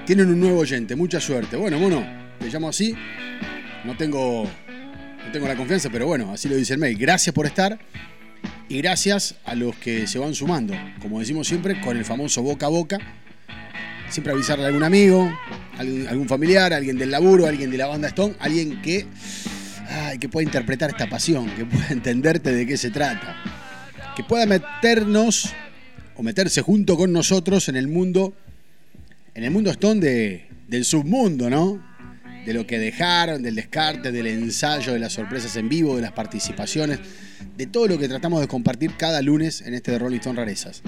[0.05, 0.95] Tienen un nuevo oyente.
[0.95, 1.57] Mucha suerte.
[1.57, 2.05] Bueno, Mono,
[2.39, 2.93] te llamo así.
[3.85, 6.95] No tengo, no tengo la confianza, pero bueno, así lo dice el mail.
[6.95, 7.79] Gracias por estar.
[8.69, 10.75] Y gracias a los que se van sumando.
[11.01, 12.99] Como decimos siempre, con el famoso boca a boca.
[14.13, 15.27] Siempre avisarle a algún amigo,
[15.79, 19.07] algún, familiar, alguien del laburo, alguien de la banda Stone, alguien que,
[20.19, 23.35] que pueda interpretar esta pasión, que pueda entenderte de qué se trata.
[24.15, 25.51] Que pueda meternos
[26.15, 28.35] o meterse junto con nosotros en el mundo,
[29.33, 31.83] en el mundo Stone de, del submundo, ¿no?
[32.45, 36.11] De lo que dejaron, del descarte, del ensayo, de las sorpresas en vivo, de las
[36.11, 36.99] participaciones,
[37.57, 40.83] de todo lo que tratamos de compartir cada lunes en este de Rolling Stone Rarezas.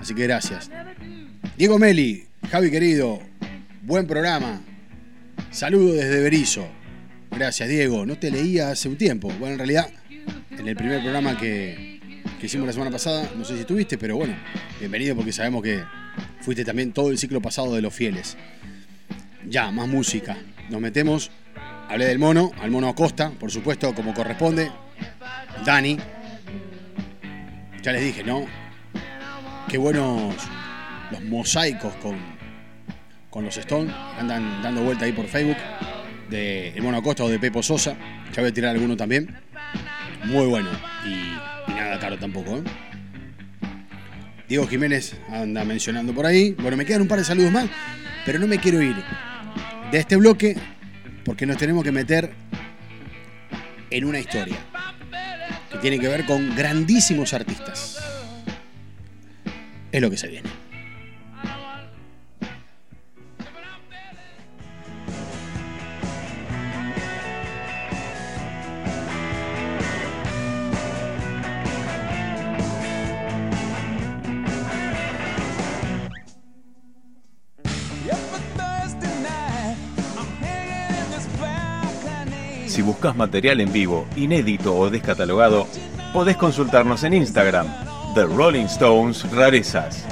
[0.00, 0.68] Así que gracias.
[1.56, 3.20] Diego Meli, Javi querido,
[3.82, 4.60] buen programa.
[5.52, 6.66] Saludo desde Berizo.
[7.30, 8.04] Gracias, Diego.
[8.04, 9.28] No te leía hace un tiempo.
[9.38, 9.88] Bueno, en realidad,
[10.50, 12.00] en el primer programa que,
[12.40, 14.34] que hicimos la semana pasada, no sé si estuviste, pero bueno,
[14.80, 15.84] bienvenido porque sabemos que
[16.40, 18.36] fuiste también todo el ciclo pasado de los fieles.
[19.48, 20.36] Ya, más música.
[20.70, 21.30] Nos metemos.
[21.88, 24.72] Hablé del mono, al mono Acosta, por supuesto, como corresponde.
[25.64, 25.98] Dani.
[27.80, 28.46] Ya les dije, ¿no?
[29.68, 30.34] Qué buenos
[31.10, 32.16] los mosaicos con,
[33.30, 33.94] con los Stones.
[34.18, 35.56] Andan dando vuelta ahí por Facebook.
[36.30, 37.96] De El Mono Acosta o de Pepo Sosa.
[38.34, 39.34] Ya voy a tirar alguno también.
[40.24, 40.70] Muy bueno.
[41.04, 42.62] Y, y nada caro tampoco, ¿eh?
[44.48, 46.52] Diego Jiménez anda mencionando por ahí.
[46.52, 47.66] Bueno, me quedan un par de saludos más,
[48.26, 48.96] pero no me quiero ir
[49.90, 50.56] de este bloque
[51.24, 52.30] porque nos tenemos que meter
[53.90, 54.56] en una historia
[55.72, 57.98] que tiene que ver con grandísimos artistas.
[59.90, 60.63] Es lo que se viene.
[82.74, 85.68] Si buscas material en vivo, inédito o descatalogado,
[86.12, 87.68] podés consultarnos en Instagram,
[88.16, 90.04] The Rolling Stones Rarezas.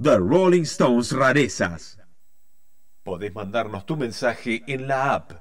[0.00, 2.03] The Rolling Stones Rarezas.
[3.04, 5.32] Podés mandarnos tu mensaje en la app.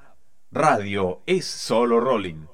[0.51, 2.45] Radio es solo Rolling.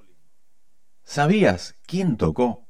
[1.03, 2.69] ¿Sabías quién tocó?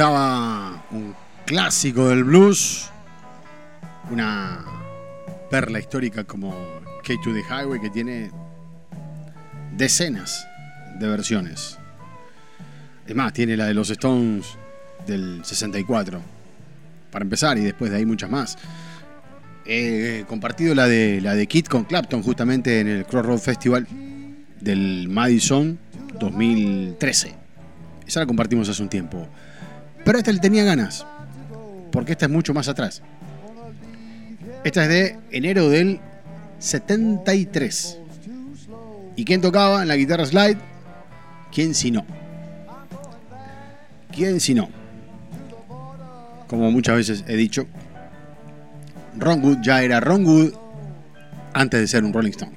[0.00, 2.88] Estaba un clásico del blues,
[4.10, 4.64] una
[5.50, 6.52] perla histórica como
[7.06, 8.30] K to the Highway que tiene
[9.76, 10.48] decenas
[10.98, 11.76] de versiones.
[13.06, 14.56] Es más, tiene la de los Stones
[15.06, 16.18] del 64,
[17.10, 18.56] para empezar, y después de ahí muchas más.
[19.66, 23.86] He compartido la de, la de Kid con Clapton justamente en el Crossroad Festival
[24.62, 25.78] del Madison
[26.18, 27.34] 2013.
[28.06, 29.28] Esa la compartimos hace un tiempo.
[30.04, 31.06] Pero esta le tenía ganas,
[31.92, 33.02] porque esta es mucho más atrás.
[34.64, 36.00] Esta es de enero del
[36.58, 37.98] 73.
[39.16, 40.58] ¿Y quién tocaba en la guitarra slide?
[41.52, 42.04] ¿Quién si no?
[44.14, 44.68] ¿Quién si no?
[46.46, 47.66] Como muchas veces he dicho,
[49.16, 50.52] Ron Wood ya era Ron Wood
[51.52, 52.52] antes de ser un Rolling Stone.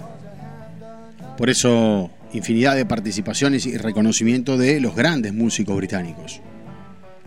[1.38, 6.42] Por eso, infinidad de participaciones y reconocimiento de los grandes músicos británicos.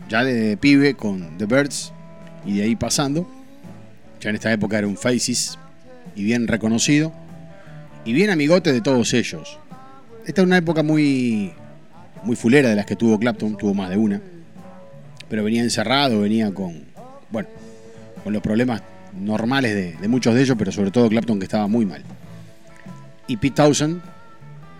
[0.09, 1.91] Ya de pibe con The Birds
[2.45, 3.29] y de ahí pasando,
[4.21, 5.59] ya en esta época era un Faces
[6.15, 7.11] y bien reconocido
[8.05, 9.59] y bien amigote de todos ellos.
[10.25, 11.53] Esta es una época muy
[12.23, 14.21] muy fulera de las que tuvo Clapton, tuvo más de una.
[15.29, 16.85] Pero venía encerrado, venía con
[17.29, 17.49] bueno,
[18.23, 18.81] con los problemas
[19.13, 22.03] normales de, de muchos de ellos, pero sobre todo Clapton que estaba muy mal.
[23.27, 24.01] Y Pete Townsend,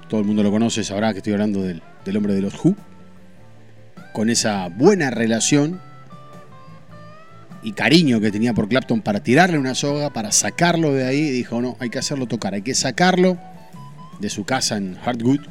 [0.07, 2.75] todo el mundo lo conoce, sabrá que estoy hablando del, del hombre de los Who,
[4.17, 5.79] con esa buena relación
[7.61, 11.61] y cariño que tenía por Clapton para tirarle una soga, para sacarlo de ahí, dijo,
[11.61, 13.37] no, hay que hacerlo tocar, hay que sacarlo
[14.19, 15.41] de su casa en Hartwood,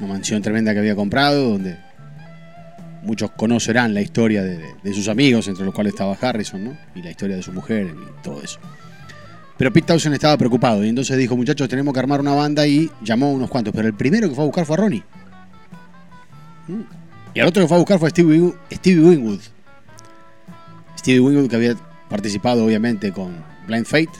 [0.00, 1.78] una mansión tremenda que había comprado, donde
[3.04, 6.76] muchos conocerán la historia de, sus amigos, entre los cuales estaba Harrison, ¿no?
[6.94, 8.60] Y la historia de su mujer y todo eso.
[9.56, 12.90] Pero Pete Townsend estaba preocupado y entonces dijo, muchachos, tenemos que armar una banda y
[13.00, 13.72] llamó a unos cuantos.
[13.74, 15.02] Pero el primero que fue a buscar fue a Ronnie.
[17.34, 19.40] Y el otro que fue a buscar fue Stevie, Stevie Wingwood.
[20.98, 21.76] Stevie Wingwood que había
[22.08, 24.12] participado obviamente con Blind Fate,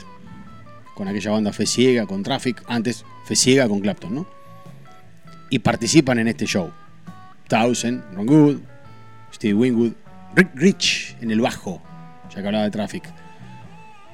[0.95, 4.27] con aquella banda Fe Ciega, con Traffic, antes Fe Ciega con Clapton, ¿no?
[5.49, 6.71] Y participan en este show.
[7.47, 8.59] Townsend, Ron Wood,
[9.31, 9.93] Stevie Wingwood,
[10.35, 11.81] Rick Rich en el bajo,
[12.33, 13.03] ya que hablaba de Traffic.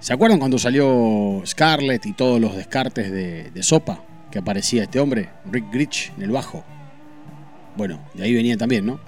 [0.01, 4.03] ¿Se acuerdan cuando salió Scarlett y todos los descartes de, de Sopa?
[4.29, 6.65] Que aparecía este hombre, Rick Rich, en el bajo.
[7.79, 8.99] Bueno, de ahí venía también, ¿no?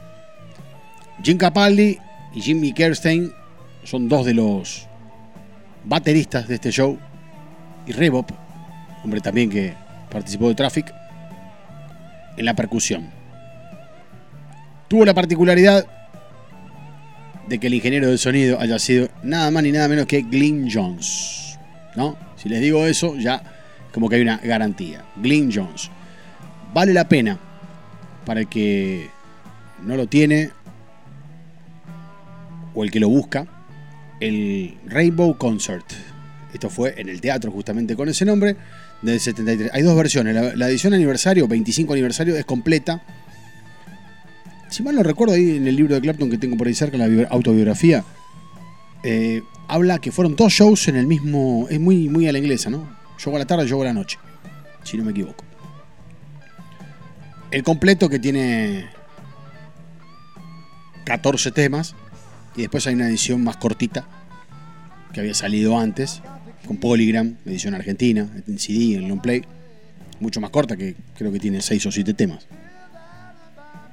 [1.22, 1.98] Jim Capaldi
[2.34, 3.34] y Jimmy Kerstein
[3.84, 4.88] son dos de los
[5.84, 6.98] bateristas de este show.
[7.86, 8.32] Y Rebop,
[9.04, 9.74] hombre también que
[10.10, 10.94] participó de Traffic,
[12.38, 13.10] en la percusión.
[14.88, 15.86] Tuvo la particularidad
[17.50, 20.70] de que el ingeniero del sonido haya sido nada más ni nada menos que Glyn
[20.72, 21.60] Jones.
[21.98, 22.16] ¿No?
[22.38, 23.44] Si les digo eso, ya
[23.94, 25.04] como que hay una garantía.
[25.18, 25.92] Glyn Jones.
[26.74, 27.51] Vale la pena
[28.26, 29.10] para el que
[29.84, 30.52] no lo tiene
[32.74, 33.48] o el que lo busca,
[34.20, 35.86] el Rainbow Concert.
[36.54, 38.56] Esto fue en el teatro justamente con ese nombre
[39.02, 39.72] del 73.
[39.74, 40.56] Hay dos versiones.
[40.58, 43.02] La, edición aniversario, 25 aniversario, es completa.
[44.70, 46.98] Si mal no recuerdo, ahí en el libro de Clapton que tengo por ahí cerca,
[46.98, 48.04] la bio- autobiografía,
[49.04, 51.68] eh, habla que fueron dos shows en el mismo.
[51.70, 52.88] Es muy, muy a la inglesa, ¿no?
[53.18, 54.18] Show a la tarde, show a la noche,
[54.84, 55.44] si no me equivoco.
[57.52, 58.86] El completo que tiene
[61.04, 61.96] 14 temas,
[62.56, 64.08] y después hay una edición más cortita
[65.14, 66.22] que había salido antes,
[66.66, 69.44] con Polygram, edición argentina, en CD, en long play,
[70.22, 72.48] mucho más corta, que creo que tiene 6 o 7 temas.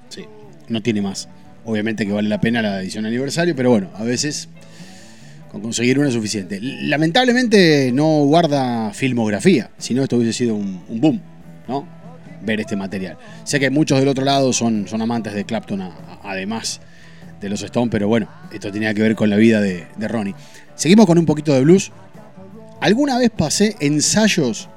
[0.08, 0.24] Sí,
[0.68, 1.28] no tiene más.
[1.64, 4.48] Obviamente que vale la pena la edición aniversario, pero bueno, a veces
[5.50, 6.60] con conseguir una es suficiente.
[6.60, 11.20] Lamentablemente no guarda filmografía, si no esto hubiese sido un, un boom,
[11.66, 11.97] ¿no?
[12.42, 13.18] Ver este material.
[13.44, 15.90] Sé que muchos del otro lado son, son amantes de Clapton,
[16.22, 16.80] además
[17.40, 20.34] de los Stones, pero bueno, esto tenía que ver con la vida de, Ronnie.
[20.74, 21.92] Seguimos con un poquito de blues.
[22.80, 24.68] Alguna vez pasé ensayos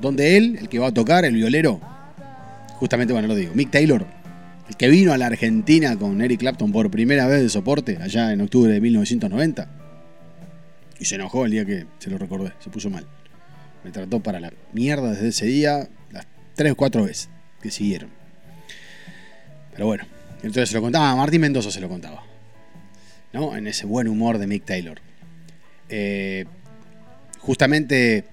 [0.00, 1.80] donde él, el que va a tocar, el violero,
[2.76, 4.06] justamente, bueno, lo digo, Mick Taylor,
[4.68, 8.32] el que vino a la Argentina con Eric Clapton por primera vez de soporte, allá
[8.32, 9.68] en octubre de 1990,
[10.98, 13.06] y se enojó el día que se lo recordé, se puso mal.
[13.84, 15.88] Me trató para la mierda desde ese día,
[16.54, 17.28] tres o cuatro veces
[17.60, 18.10] que siguieron.
[19.72, 20.04] Pero bueno,
[20.36, 22.24] entonces se lo contaba, a Martín Mendoza se lo contaba.
[23.32, 23.56] ¿No?
[23.56, 25.00] En ese buen humor de Mick Taylor.
[25.88, 26.44] Eh,
[27.40, 28.24] justamente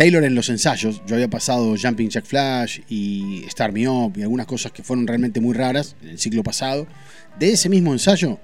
[0.00, 4.22] Taylor en los ensayos, yo había pasado Jumping Jack Flash y Star Me Up y
[4.22, 6.86] algunas cosas que fueron realmente muy raras en el ciclo pasado.
[7.38, 8.38] De ese mismo ensayo,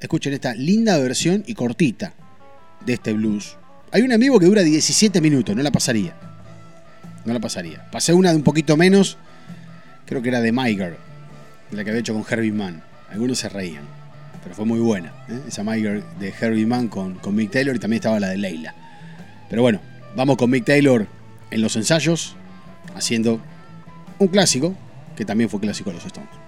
[0.00, 2.14] escuchen esta linda versión y cortita
[2.84, 3.56] de este blues.
[3.92, 6.14] Hay una en vivo que dura 17 minutos, no la pasaría.
[7.26, 7.90] No la pasaría.
[7.90, 9.18] Pasé una de un poquito menos,
[10.06, 10.96] creo que era de Girl.
[11.72, 12.82] la que había hecho con Herbie Mann.
[13.10, 13.84] Algunos se reían,
[14.42, 15.12] pero fue muy buena.
[15.28, 15.40] ¿eh?
[15.46, 18.74] Esa Girl de Herbie Mann con, con Mick Taylor y también estaba la de Leila.
[19.50, 19.82] Pero bueno,
[20.16, 21.06] vamos con Mick Taylor
[21.50, 22.34] en los ensayos,
[22.96, 23.42] haciendo
[24.18, 24.74] un clásico,
[25.16, 26.41] que también fue clásico de los Stones.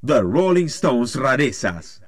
[0.00, 1.98] The Rolling Stones Rarezas.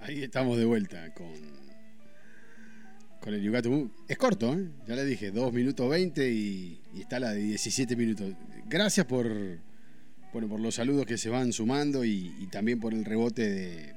[0.00, 1.32] Ahí estamos de vuelta con,
[3.20, 3.90] con el Yucatú.
[4.06, 4.68] Es corto, ¿eh?
[4.86, 8.34] ya le dije, 2 minutos 20 y, está la de 17 minutos.
[8.68, 9.26] Gracias por,
[10.34, 13.94] bueno, por los saludos que se van sumando y, también por el rebote de,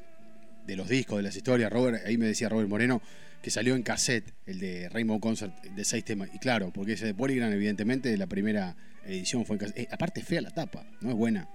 [0.66, 1.70] de los discos, de las historias.
[1.70, 3.02] Robert, ahí me decía Robert Moreno
[3.42, 6.30] que salió en cassette, el de Rainbow Concert de seis temas.
[6.34, 9.80] Y claro, porque ese de Polygram, evidentemente, la primera edición fue en cassette.
[9.80, 11.50] Eh, aparte, fea la tapa, no es buena.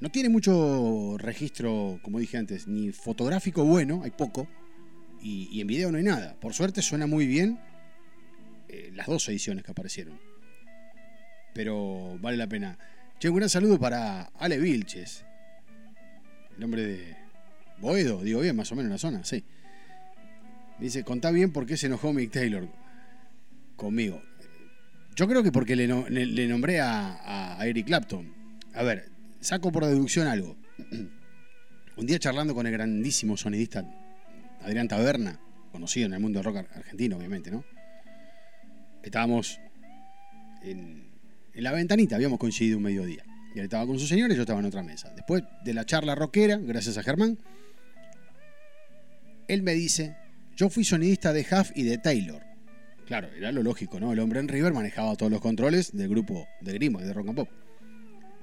[0.00, 4.46] No tiene mucho registro, como dije antes, ni fotográfico bueno, hay poco,
[5.22, 6.34] y, en video no hay nada.
[6.40, 7.58] Por suerte suena muy bien
[8.68, 10.18] eh, las dos ediciones que aparecieron.
[11.54, 12.76] Pero vale la pena.
[13.18, 15.24] Che, un gran saludo para Ale Vilches,
[16.58, 17.16] el hombre de
[17.78, 19.44] Boedo, digo bien, más o menos en la zona, sí.
[20.78, 22.68] Dice, contá bien por qué se enojó Mick Taylor
[23.76, 24.22] conmigo.
[25.14, 28.34] Yo creo que porque le, no- le- le nombré a Eric Clapton.
[28.74, 29.13] A ver,
[29.44, 30.56] saco por deducción algo.
[31.96, 33.84] Un día charlando con el grandísimo sonidista
[34.62, 35.38] Adrián Taberna,
[35.70, 37.64] conocido en el mundo del rock ar- argentino, obviamente, ¿no?
[39.02, 39.60] Estábamos
[40.62, 41.10] en,
[41.54, 43.22] la ventanita, habíamos coincidido un mediodía.
[43.54, 45.12] Y él estaba con su señora y yo estaba en otra mesa.
[45.14, 47.38] Después de la charla rockera, gracias a Germán,
[49.46, 50.16] él me dice,
[50.56, 52.42] yo fui sonidista de Huff y de Taylor.
[53.06, 54.12] Claro, era lo lógico, ¿no?
[54.12, 57.36] El hombre en River manejaba todos los controles del grupo de Grimo, de Rock and
[57.36, 57.48] Pop.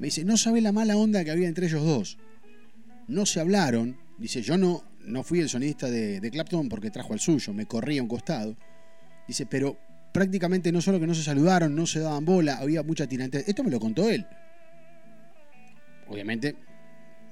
[0.02, 2.18] Me dice, no sabe la mala onda que había entre ellos dos.
[3.08, 3.99] No se hablaron.
[4.18, 7.99] Dice, yo no, no fui el sonidista de, Clapton porque trajo al suyo, me corría
[7.99, 8.58] a un costado.
[9.28, 9.78] Dice, pero
[10.12, 13.43] prácticamente no solo que no se saludaron, no se daban bola, había mucha tirante.
[13.45, 14.26] Esto me lo contó él.
[16.08, 16.56] Obviamente,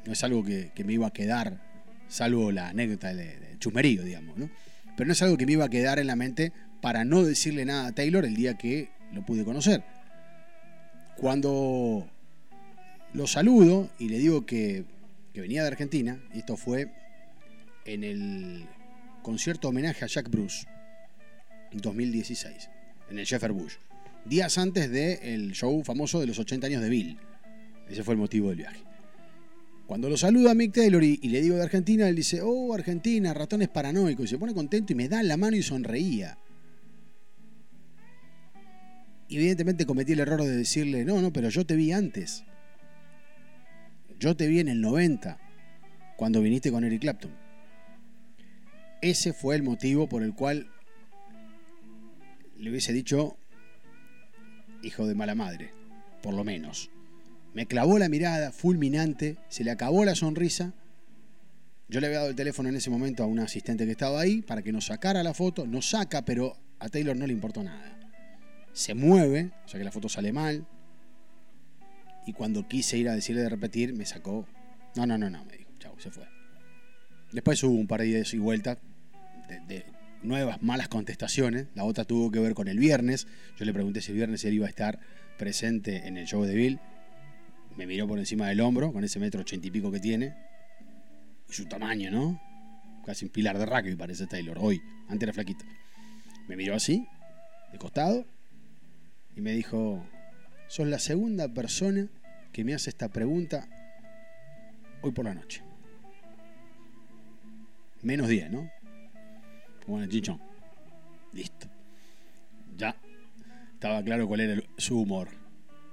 [0.05, 1.59] no es algo que, me iba a quedar,
[2.07, 4.47] salvo la anécdota de, de chusmerío, digamos, ¿no?
[4.95, 6.53] Pero no es algo que me iba a quedar en la mente
[6.84, 9.84] para no decirle nada a Taylor el día que lo pude conocer.
[11.17, 12.07] Cuando
[13.14, 14.86] lo saludo y le digo que,
[15.34, 16.91] que venía de Argentina, y esto fue
[17.86, 18.66] en el
[19.22, 20.68] concierto homenaje a Jack Bruce,
[21.72, 22.70] en 2016,
[23.10, 23.74] en el Sheffer Bush,
[24.26, 27.18] días antes del show famoso de los 80 años de Bill,
[27.89, 28.80] Ese fue el motivo del viaje.
[29.88, 32.76] Cuando lo saluda a Mick Taylor y, y le digo de Argentina, él dice, oh,
[32.76, 34.26] Argentina, ratones paranoicos.
[34.26, 36.38] Y se pone contento y me da la mano y sonreía.
[39.28, 42.43] Y evidentemente cometí el error de decirle, no, no, pero yo te vi antes.
[44.20, 45.38] Yo te vi en el 90,
[46.17, 47.32] cuando viniste con Eric Clapton.
[49.01, 50.70] Ese fue el motivo por el cual
[52.57, 53.38] le hubiese dicho
[54.84, 55.72] hijo de mala madre,
[56.22, 56.91] por lo menos.
[57.53, 60.74] Me clavó la mirada fulminante, se le acabó la sonrisa.
[61.88, 64.41] Yo le había dado el teléfono en ese momento a un asistente que estaba ahí
[64.41, 65.65] para que nos sacara la foto.
[65.65, 67.97] Nos saca, pero a Taylor no le importó nada.
[68.74, 70.67] Se mueve, o sea que la foto sale mal.
[72.26, 74.47] Y cuando quise ir a decirle de repetir, me sacó.
[74.95, 75.72] No, no, no, no, me dijo.
[75.80, 76.28] Chau, se fue.
[77.32, 78.78] Después hubo un par de idas y vueltas
[79.47, 79.86] de, de
[80.22, 81.67] nuevas malas contestaciones.
[81.76, 83.28] La otra tuvo que ver con el viernes.
[83.57, 84.99] Yo le pregunté si el viernes él iba a estar
[85.38, 86.80] presente en el show de Bill.
[87.78, 90.36] Me miró por encima del hombro, con ese metro ochenta y pico que tiene.
[91.49, 92.41] Y su tamaño, ¿no?
[93.05, 94.57] Casi un pilar de rugby parece Taylor.
[94.59, 95.63] Hoy, antes era flaquito.
[96.47, 97.07] Me miró así,
[97.72, 98.26] de costado,
[99.36, 100.05] y me dijo,
[100.70, 102.07] sos la segunda persona
[102.53, 103.67] que me hace esta pregunta
[105.01, 105.61] hoy por la noche.
[108.01, 108.72] Menos 10, ¿no?
[109.88, 110.39] Bueno, chichón.
[111.34, 111.67] Listo.
[112.78, 112.95] Ya
[113.74, 115.30] estaba claro cuál era su humor.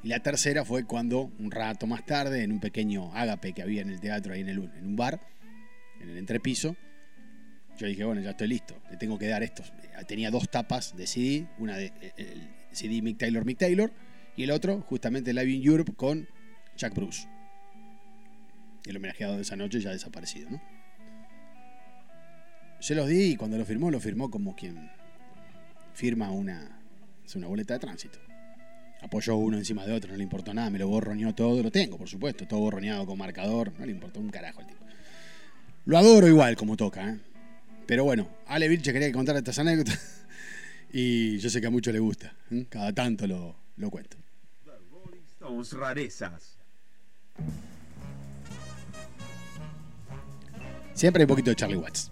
[0.02, 3.82] Y la tercera fue cuando, un rato más tarde, en un pequeño ágape que había
[3.82, 5.20] en el teatro, ahí en, el, en un bar,
[6.00, 6.76] en el entrepiso,
[7.78, 9.72] yo dije, bueno, ya estoy listo, le tengo que dar estos.
[10.06, 13.92] Tenía dos tapas de CD, una de el CD Mick Taylor, Mick Taylor,
[14.36, 16.28] y el otro, justamente Live in Europe con
[16.76, 17.26] Chuck Bruce.
[18.84, 20.62] El homenajeado de esa noche ya desaparecido, ¿no?
[22.78, 24.90] Se los di y cuando lo firmó, lo firmó como quien
[25.94, 26.78] firma una,
[27.34, 28.18] una boleta de tránsito.
[29.00, 31.96] Apoyó uno encima de otro, no le importó nada, me lo borroneó todo, lo tengo,
[31.96, 34.84] por supuesto, todo borroneado con marcador, no le importó un carajo al tipo.
[35.86, 37.18] Lo adoro igual como toca, ¿eh?
[37.86, 40.24] Pero bueno, Ale Vilche quería contar estas anécdotas
[40.92, 42.66] y yo sé que a muchos le gusta, ¿eh?
[42.68, 44.16] cada tanto lo, lo cuento.
[45.72, 46.58] Rarezas.
[50.94, 52.10] Siempre hay un poquito de Charlie Watts.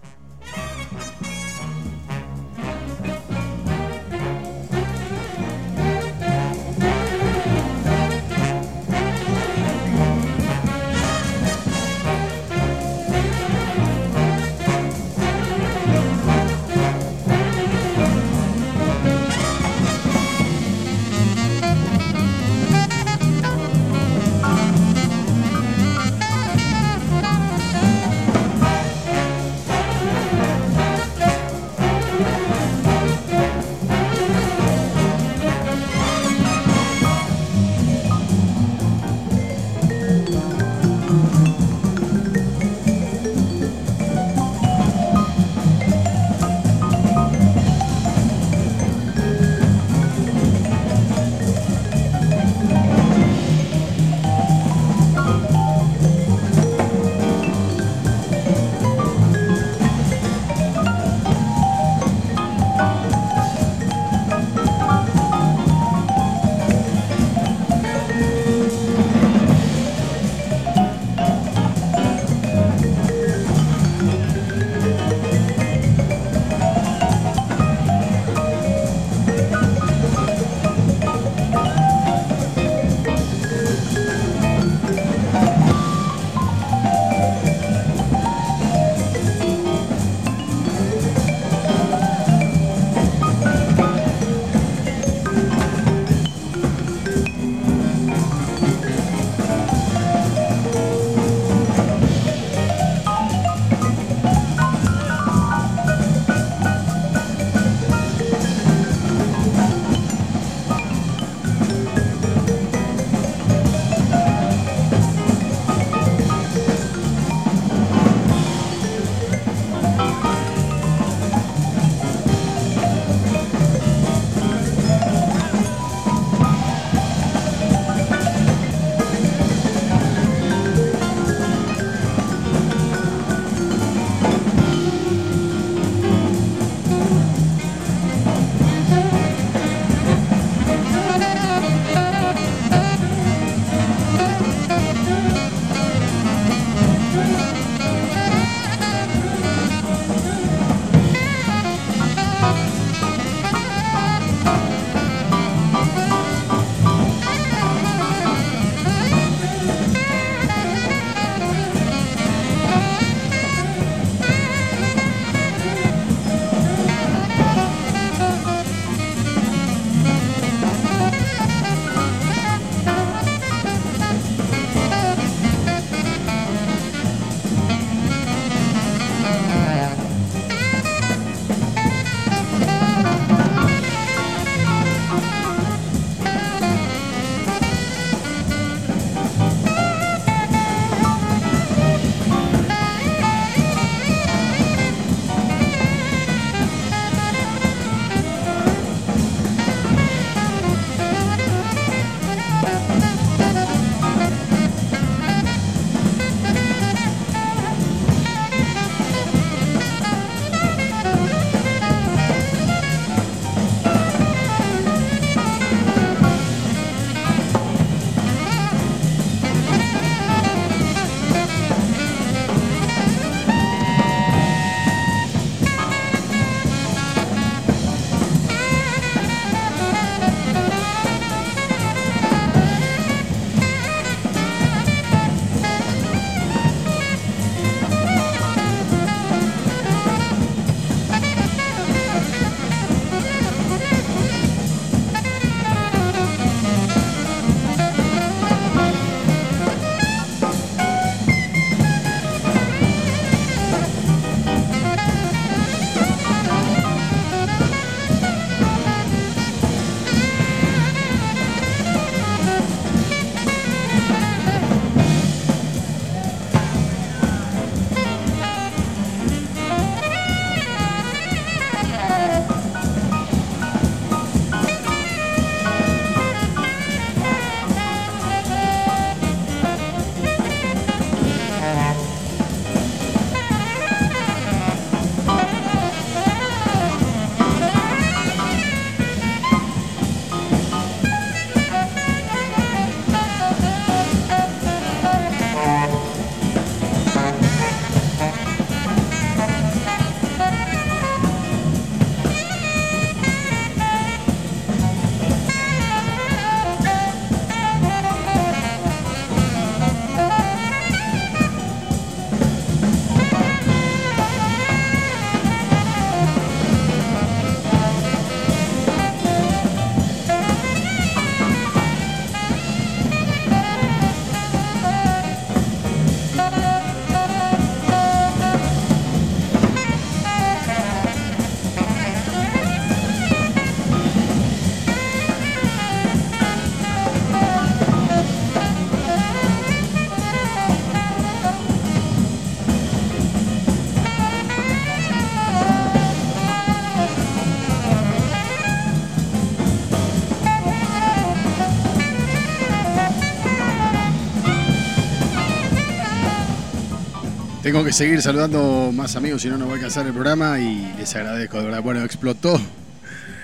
[357.85, 361.15] Que seguir saludando más amigos, si no, no voy a alcanzar el programa y les
[361.15, 361.83] agradezco, de verdad.
[361.83, 362.59] Bueno, explotó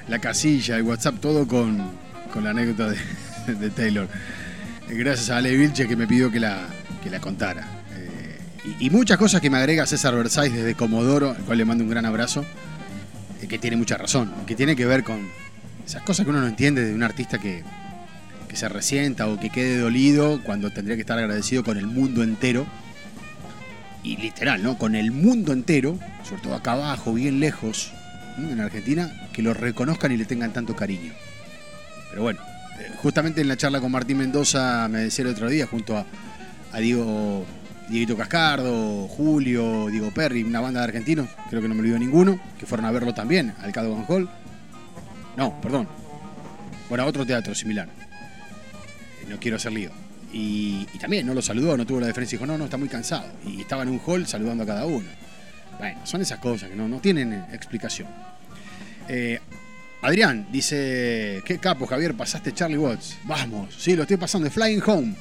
[0.08, 1.92] la casilla, el WhatsApp, todo con,
[2.34, 2.92] con la anécdota
[3.48, 4.08] de, Taylor.
[4.90, 6.58] Eh, Gracias a Ale Vilche que me pidió que la,
[7.04, 7.68] que la contara.
[7.96, 8.40] Eh,
[8.80, 11.84] y, y muchas cosas que me agrega César Versailles desde Comodoro, al cual le mando
[11.84, 12.44] un gran abrazo,
[13.44, 15.30] eh, que tiene mucha razón, que tiene que ver con
[15.86, 17.64] esas cosas que uno no entiende de un artista que,
[18.50, 22.24] que se resienta o que quede dolido cuando tendría que estar agradecido con el mundo
[22.24, 22.66] entero.
[24.04, 24.78] Y literal, ¿no?
[24.78, 25.98] Con el mundo entero,
[26.28, 27.92] sobre todo acá abajo, bien lejos,
[28.38, 31.14] en Argentina, que lo reconozcan y le tengan tanto cariño.
[32.10, 32.40] Pero bueno,
[32.80, 36.06] eh, justamente en la charla con Martín Mendoza me decía el otro día, junto a,
[36.72, 37.46] a Diego,
[37.90, 42.40] Dieguito Cascardo, Julio, Diego Perry, una banda de argentinos, creo que no me olvido ninguno,
[42.60, 44.30] que fueron a verlo también al Cadogan Hall.
[45.38, 45.88] No, perdón.
[46.90, 47.88] Bueno, a otro teatro similar.
[49.30, 49.92] No quiero hacer lío.
[50.34, 53.26] Y, también no lo saludó, no tuvo la diferencia, dijo, no, no, está muy cansado.
[53.46, 55.08] Y estaba en un hall saludando a cada uno.
[55.78, 58.08] Bueno, son esas cosas que no, no tienen eh, explicación.
[59.08, 59.40] Eh,
[60.02, 63.18] Adrián dice, qué capo Javier, pasaste Charlie Watts.
[63.24, 65.16] Vamos, sí, lo estoy pasando, Flying Home.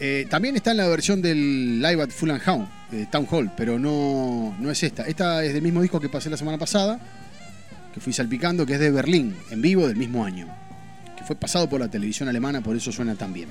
[0.00, 2.42] Eh, también está en la versión del Live at Full and
[3.10, 5.04] Town Hall, pero no, no es esta.
[5.04, 6.98] Esta es del mismo disco que pasé la semana pasada,
[7.92, 10.48] que fui salpicando, que es de Berlín, en vivo del mismo año.
[11.16, 13.48] Que fue pasado por la televisión alemana, por eso suena tan bien.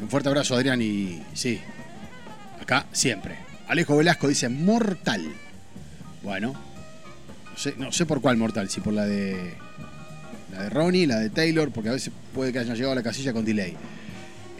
[0.00, 1.60] Un fuerte abrazo, Adrián, y sí,
[2.60, 3.36] acá siempre.
[3.68, 5.24] Alejo Velasco dice mortal.
[6.22, 6.54] Bueno,
[7.76, 9.54] no sé, por cuál mortal, si por la de
[10.52, 13.02] la de Ronnie, la de Taylor, porque a veces puede que hayan llegado a la
[13.02, 13.76] casilla con delay.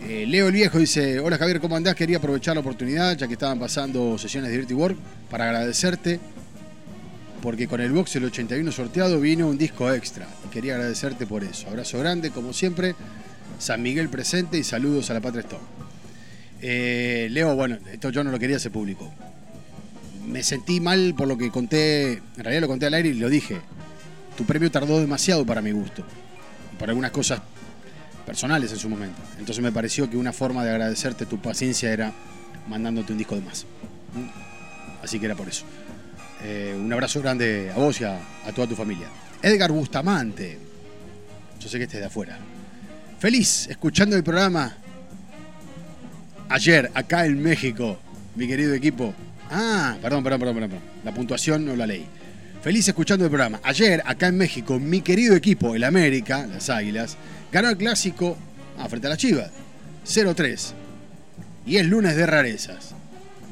[0.06, 1.94] Eh, Leo el Viejo dice, hola Javier, ¿cómo andás?
[1.94, 4.96] Quería aprovechar la oportunidad, ya que estaban pasando sesiones de Dirty Work,
[5.30, 6.20] para agradecerte,
[7.42, 11.44] porque con el box del 81 sorteado vino un disco extra, y quería agradecerte por
[11.44, 11.68] eso.
[11.68, 12.94] Abrazo grande, como siempre,
[13.60, 15.62] San Miguel presente y saludos a la Patria Stone.
[16.62, 19.12] Eh, Leo, bueno, esto yo no lo quería hacer público.
[20.26, 23.28] Me sentí mal por lo que conté, en realidad lo conté al aire y lo
[23.28, 23.60] dije.
[24.36, 26.02] Tu premio tardó demasiado para mi gusto,
[26.78, 27.42] por algunas cosas
[28.24, 29.20] personales en su momento.
[29.38, 32.14] Entonces me pareció que una forma de agradecerte tu paciencia era
[32.66, 33.66] mandándote un disco de más.
[34.14, 35.04] ¿Mm?
[35.04, 35.66] Así que era por eso.
[36.44, 39.08] Eh, un abrazo grande a vos y a, a toda tu familia.
[39.42, 40.58] Edgar Bustamante.
[41.60, 42.38] Yo sé que este es de afuera.
[43.20, 44.74] Feliz escuchando el programa
[46.48, 47.98] ayer acá en México,
[48.34, 49.14] mi querido equipo.
[49.50, 50.78] Ah, perdón, perdón, perdón, perdón.
[51.04, 52.06] La puntuación no la leí.
[52.62, 53.60] Feliz escuchando el programa.
[53.62, 57.18] Ayer acá en México, mi querido equipo, el América, las Águilas,
[57.52, 58.38] ganó el clásico
[58.78, 59.50] ah, frente a las Chivas.
[60.06, 60.72] 0-3.
[61.66, 62.94] Y es lunes de rarezas.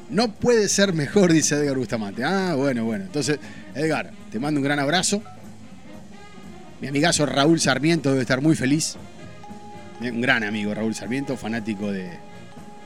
[0.08, 2.24] No puede ser mejor, dice Edgar Bustamante.
[2.24, 3.04] Ah, bueno, bueno.
[3.04, 3.38] Entonces,
[3.74, 5.22] Edgar, te mando un gran abrazo.
[6.80, 8.96] Mi amigazo Raúl Sarmiento debe estar muy feliz.
[10.00, 12.10] Un gran amigo Raúl Sarmiento, fanático de,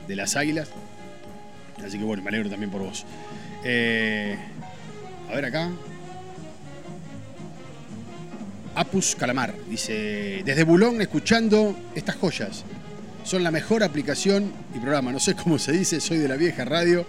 [0.07, 0.69] de las Águilas.
[1.85, 3.05] Así que bueno, me alegro también por vos.
[3.63, 4.37] Eh,
[5.29, 5.69] a ver acá.
[8.75, 12.63] Apus Calamar dice: Desde Bulón escuchando estas joyas.
[13.23, 15.11] Son la mejor aplicación y programa.
[15.11, 17.05] No sé cómo se dice, soy de la vieja radio.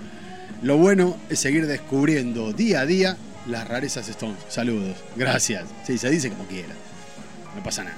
[0.62, 3.16] Lo bueno es seguir descubriendo día a día
[3.46, 4.38] las rarezas Stones.
[4.48, 4.96] Saludos.
[5.16, 5.64] Gracias.
[5.84, 6.74] Sí, se dice como quiera.
[7.56, 7.96] No pasa nada.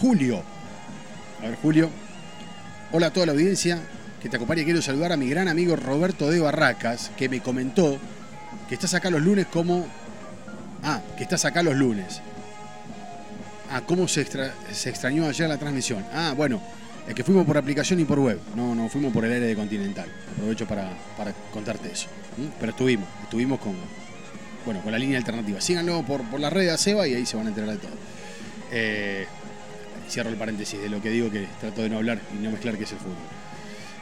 [0.00, 0.42] Julio.
[1.46, 1.90] A ver, Julio.
[2.90, 3.78] Hola a toda la audiencia
[4.20, 4.64] que te acompaña.
[4.64, 7.98] Quiero saludar a mi gran amigo Roberto de Barracas, que me comentó
[8.68, 9.86] que estás acá los lunes como...
[10.82, 12.20] Ah, que estás acá los lunes.
[13.70, 14.26] Ah, ¿cómo se,
[14.72, 16.04] se extrañó ayer la transmisión?
[16.12, 16.60] Ah, bueno,
[17.06, 18.40] es que fuimos por aplicación y por web.
[18.56, 20.08] No, no fuimos por el aire de Continental.
[20.32, 22.08] Aprovecho para, para contarte eso.
[22.58, 23.76] Pero estuvimos, estuvimos con,
[24.64, 25.60] bueno, con la línea alternativa.
[25.60, 27.92] Síganlo por, por la red de Seba y ahí se van a enterar de todo.
[28.72, 29.26] Eh,
[30.08, 32.76] cierro el paréntesis de lo que digo que trato de no hablar y no mezclar
[32.76, 33.16] que es el fútbol.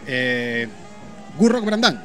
[0.06, 0.68] Eh,
[1.38, 2.02] Gurrock Brandán.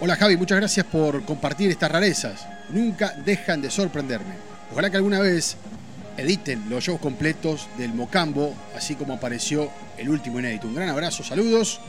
[0.00, 2.46] Hola Javi, muchas gracias por compartir estas rarezas.
[2.70, 4.34] Nunca dejan de sorprenderme.
[4.72, 5.56] Ojalá que alguna vez
[6.16, 10.66] editen los shows completos del Mocambo, así como apareció el último inédito.
[10.66, 11.80] Un gran abrazo, saludos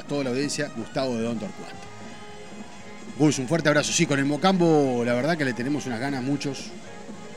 [0.00, 0.70] a toda la audiencia.
[0.76, 1.74] Gustavo de Don Torcuato.
[3.18, 3.92] Gus, un fuerte abrazo.
[3.92, 6.70] Sí, con el Mocambo, la verdad que le tenemos unas ganas muchos.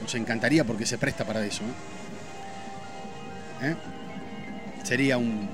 [0.01, 1.63] Nos encantaría porque se presta para eso.
[1.63, 1.94] ¿eh?
[3.61, 3.75] ¿Eh?
[4.83, 5.49] Sería un-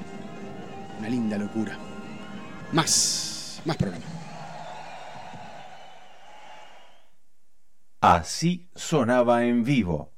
[1.00, 1.78] una linda locura.
[2.72, 4.04] Más, más programa.
[8.02, 10.12] Así sonaba en vivo.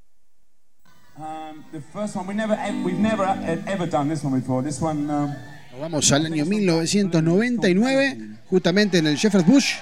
[1.18, 4.64] Um, the first one we never, we've never e- ever done this one before.
[4.64, 5.30] This one, um,
[5.72, 9.76] Nos vamos al año 1999, justamente en el Shepherd's Bush,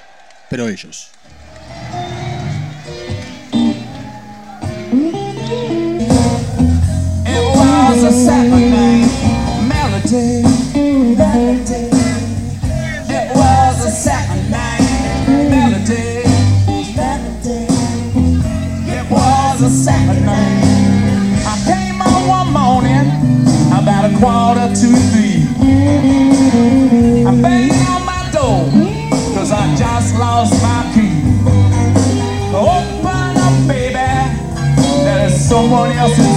[0.50, 1.12] pero ellos.
[10.12, 10.42] day,
[11.16, 11.90] that day,
[13.08, 14.82] it was a Saturday
[18.90, 20.52] it was a Saturday.
[21.48, 23.08] I came home one morning
[23.72, 25.48] about a quarter to three.
[27.26, 28.70] I banged on my door,
[29.34, 31.24] cause I just lost my key.
[32.54, 33.96] Open up, baby,
[35.06, 36.31] There's someone else's.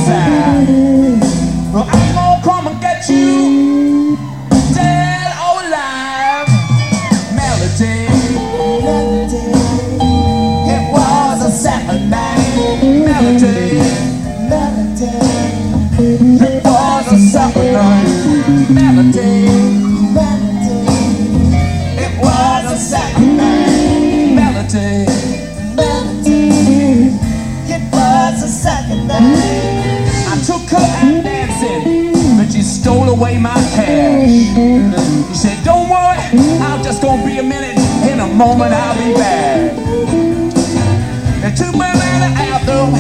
[34.54, 36.18] He said, don't worry,
[36.62, 37.76] I'm just going to be a minute.
[38.10, 39.72] In a moment, I'll be back.
[41.42, 41.94] And two minutes
[42.64, 42.94] bathroom,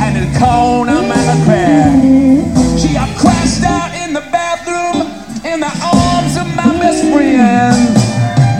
[0.00, 1.08] and in the corner, I'm
[1.44, 2.78] out.
[2.78, 5.02] She, got crashed out in the bathroom,
[5.44, 7.94] in the arms of my best friend,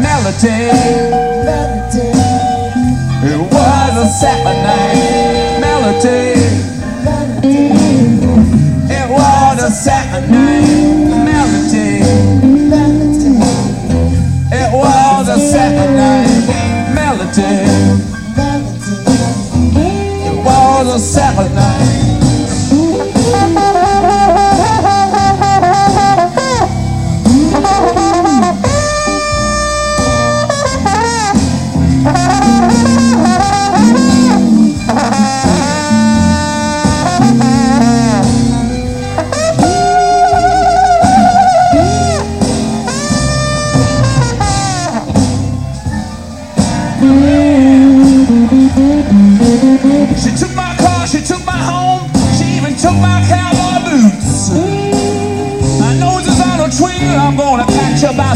[0.02, 0.70] Melody.
[3.28, 6.34] It was a Saturday, night, Melody.
[8.92, 10.85] It was a Saturday.
[17.36, 18.00] Saturday.
[20.26, 22.05] It was a Saturday night.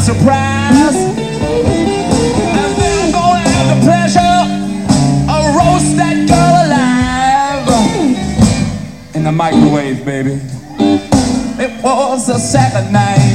[0.01, 0.97] surprise.
[2.57, 4.37] I'm gonna have the pleasure
[5.29, 5.45] Of
[5.97, 7.69] that girl alive.
[9.15, 10.41] In the microwave, baby.
[11.63, 12.91] It was a Saturday.
[12.93, 13.30] night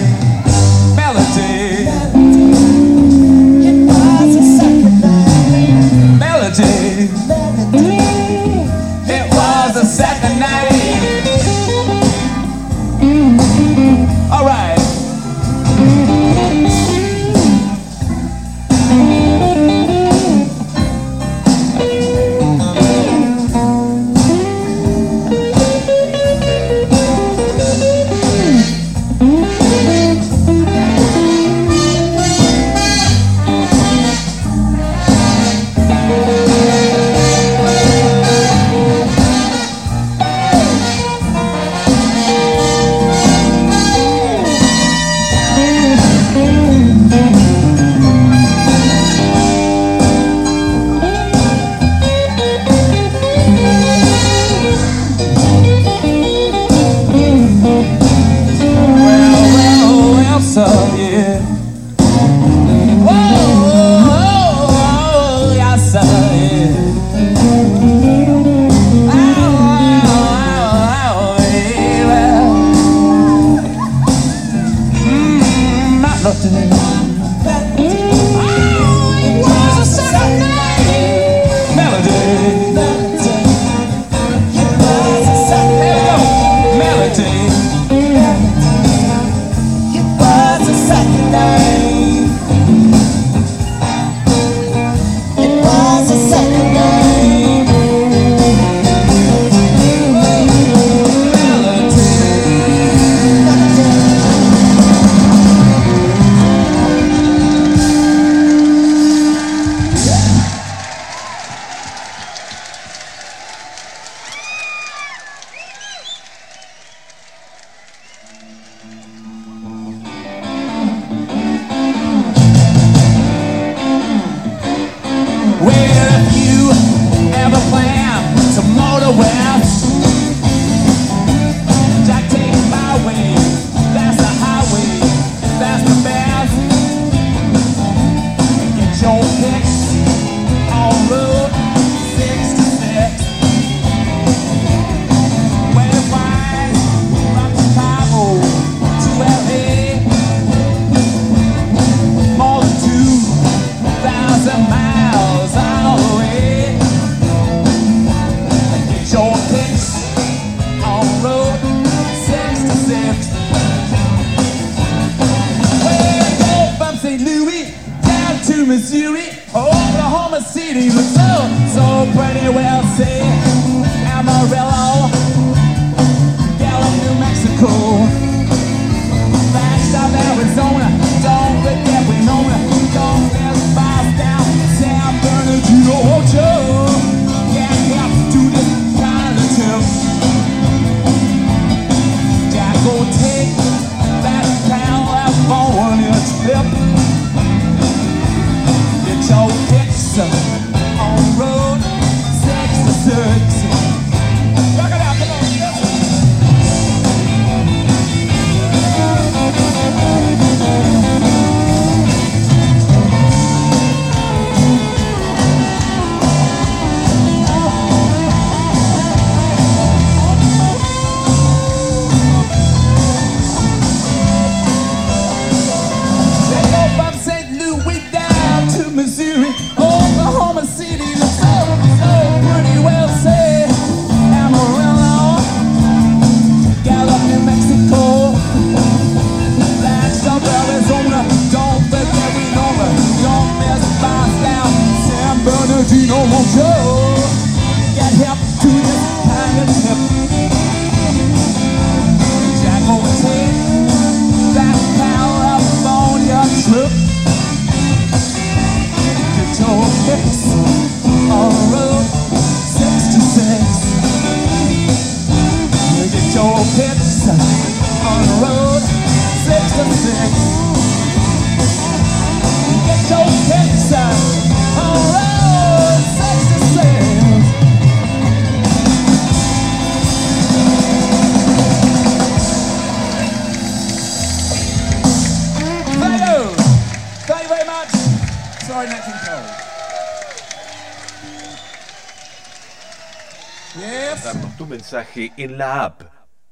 [295.38, 296.04] en la app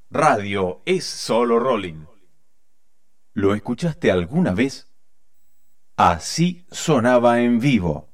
[0.10, 2.06] Radio Es Solo Rolling.
[3.34, 4.88] ¿Lo escuchaste alguna vez?
[5.96, 8.13] Así sonaba en vivo.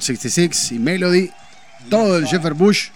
[0.00, 1.30] Route 66 y Melody.
[1.88, 2.88] Todo el Jeffer Bush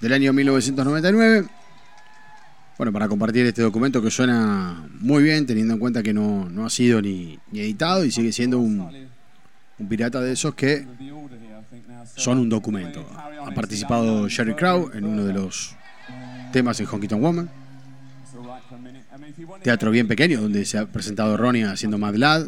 [0.00, 1.46] del año 1999.
[2.76, 6.66] Bueno, para compartir este documento que suena muy bien, teniendo en cuenta que no, no
[6.66, 9.08] ha sido ni, editado y sigue siendo un,
[9.88, 10.86] pirata de esos que
[12.16, 13.06] son un documento.
[13.46, 15.74] Ha participado Jerry Crow en uno de los
[16.52, 17.50] temas en Honky Tonk Woman.
[19.62, 22.46] Teatro bien pequeño, donde se ha presentado Ronnie haciendo Mad Lad,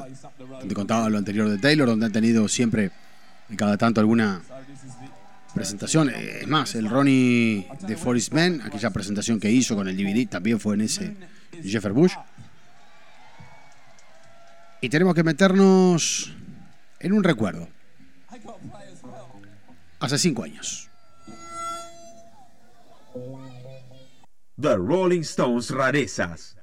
[0.60, 2.90] donde contaba lo anterior de Taylor, donde han tenido siempre,
[3.56, 4.42] cada tanto, alguna
[5.54, 6.10] presentación.
[6.10, 10.28] Eh, Es más, el Ronnie de Forest Man, aquella presentación que hizo con el DVD,
[10.28, 11.16] también fue en ese
[11.62, 12.14] Jeffer Bush.
[14.80, 16.34] Y tenemos que meternos
[16.98, 17.68] en un recuerdo.
[20.00, 20.88] Hace cinco años.
[24.60, 26.56] The Rolling Stones rarezas.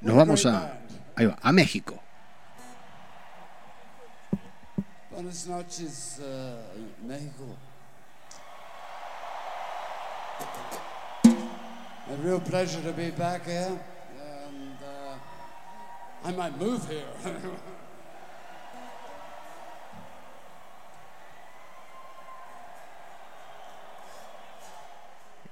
[0.00, 0.78] Nos vamos a,
[1.16, 2.02] ahí va, a México.
[5.30, 6.58] Buenas noches, uh,
[7.06, 7.54] México.
[11.24, 13.78] A real pleasure to be back here,
[14.18, 15.14] and uh,
[16.24, 17.06] I might move here.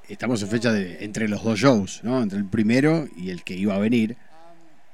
[0.08, 2.20] Estamos en fecha entre los dos shows, ¿no?
[2.20, 4.16] Entre el primero y el que iba a venir.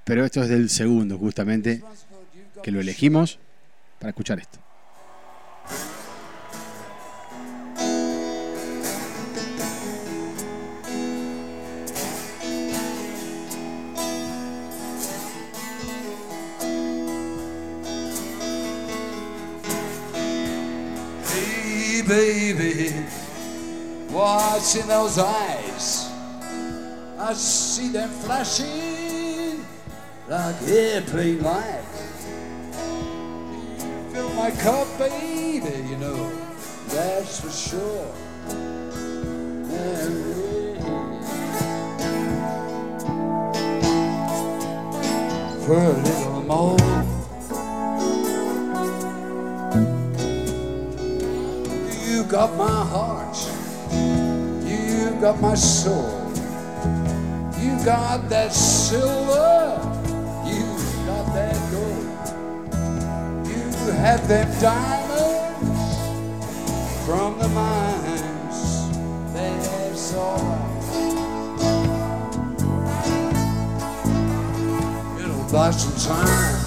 [0.04, 1.82] Pero esto es del segundo, justamente,
[2.62, 3.38] que lo elegimos
[3.98, 4.63] para escuchar esto.
[22.14, 22.90] Baby,
[24.08, 26.08] what's in those eyes?
[27.18, 29.64] I see them flashing
[30.28, 32.26] like airplane lights.
[33.82, 36.30] You fill my cup, baby, you know,
[36.86, 38.14] that's for sure.
[39.74, 40.34] And
[45.66, 47.23] For a little more.
[52.34, 53.36] Got my heart.
[54.66, 56.32] You got my soul.
[57.60, 59.78] You got that silver.
[60.44, 60.66] You
[61.06, 63.46] got that gold.
[63.46, 65.80] You have them diamonds
[67.06, 68.90] from the mines.
[69.32, 70.58] That's all.
[75.20, 76.63] It'll buy some time.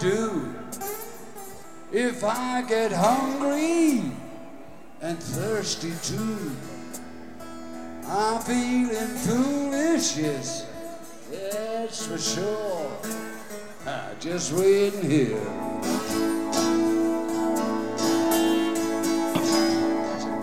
[0.00, 0.54] Do
[1.92, 4.02] if I get hungry
[5.00, 6.50] and thirsty too?
[8.06, 10.66] I'm feeling foolish, yes,
[11.30, 12.90] that's for sure.
[13.86, 15.40] Ah, Just waiting here.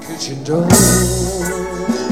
[0.02, 2.11] Kitchen door.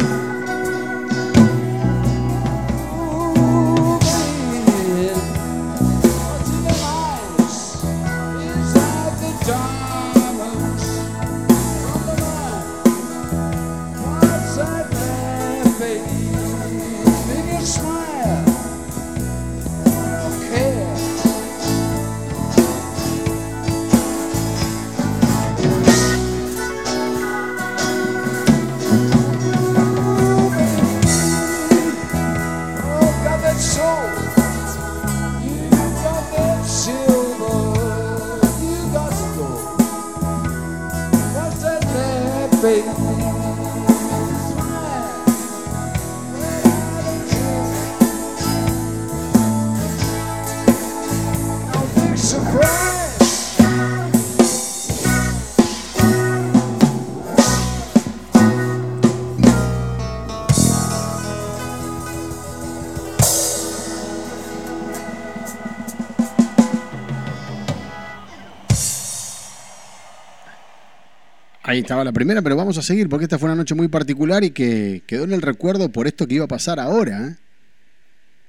[71.79, 74.43] Ahí estaba la primera, pero vamos a seguir porque esta fue una noche muy particular
[74.43, 77.25] y que quedó en el recuerdo por esto que iba a pasar ahora.
[77.25, 77.37] ¿eh?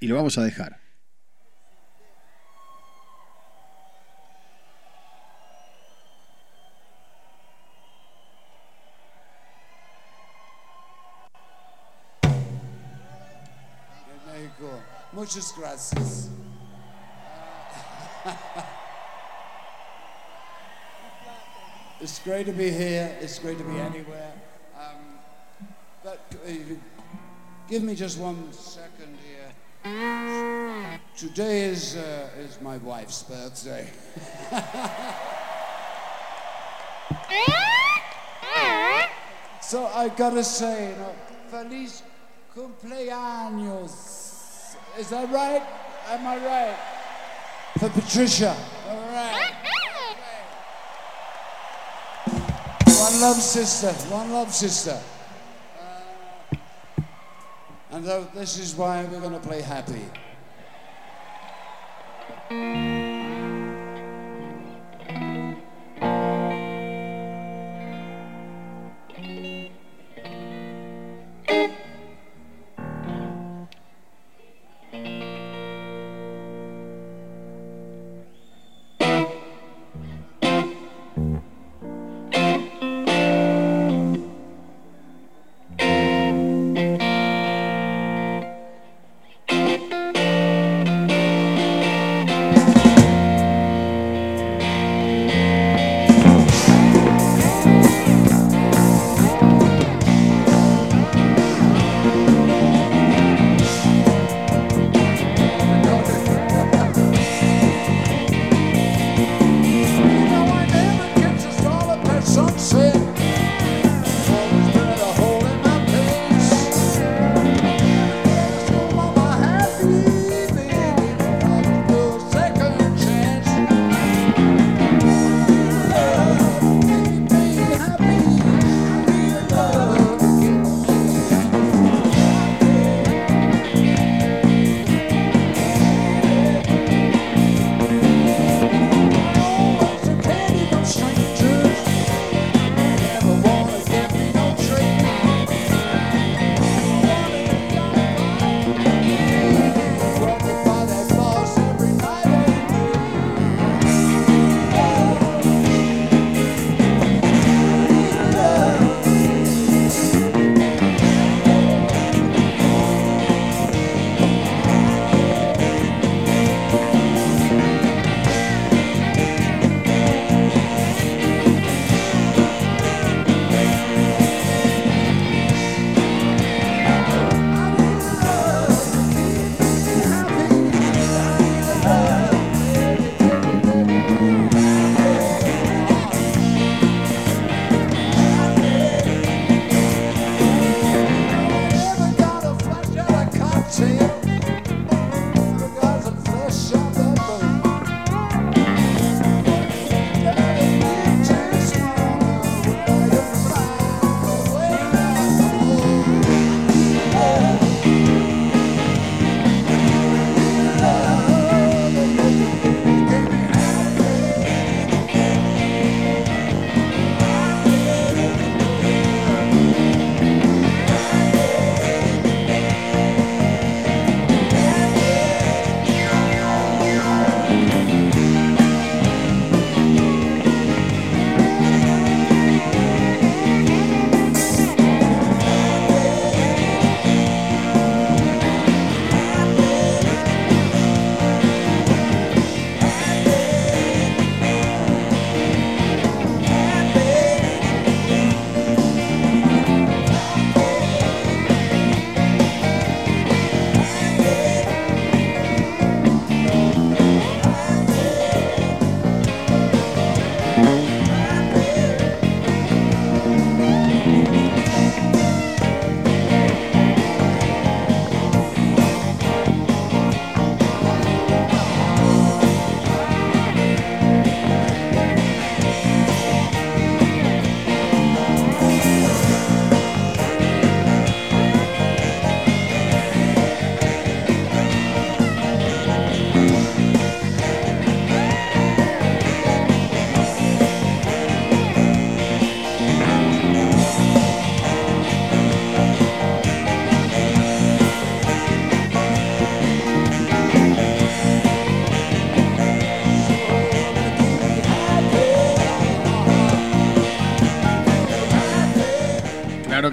[0.00, 0.80] Y lo vamos a dejar.
[15.12, 16.30] Muchas gracias.
[22.00, 23.14] it's great to be here.
[23.20, 24.32] It's great to be anywhere.
[24.78, 25.18] Um,
[26.02, 26.50] but uh,
[27.68, 29.52] give me just one second here.
[31.16, 33.88] Today is uh, is my wife's birthday.
[39.62, 41.14] so I gotta say, you know,
[41.48, 42.02] feliz
[42.54, 44.16] cumpleaños.
[44.98, 45.62] Is that right?
[46.08, 46.76] Am I right?
[47.78, 48.56] For Patricia.
[48.88, 49.70] All right.
[53.00, 53.92] One love, sister.
[54.14, 55.00] One love, sister.
[56.52, 56.56] Uh,
[57.92, 58.04] and
[58.34, 60.04] this is why we're going to play happy.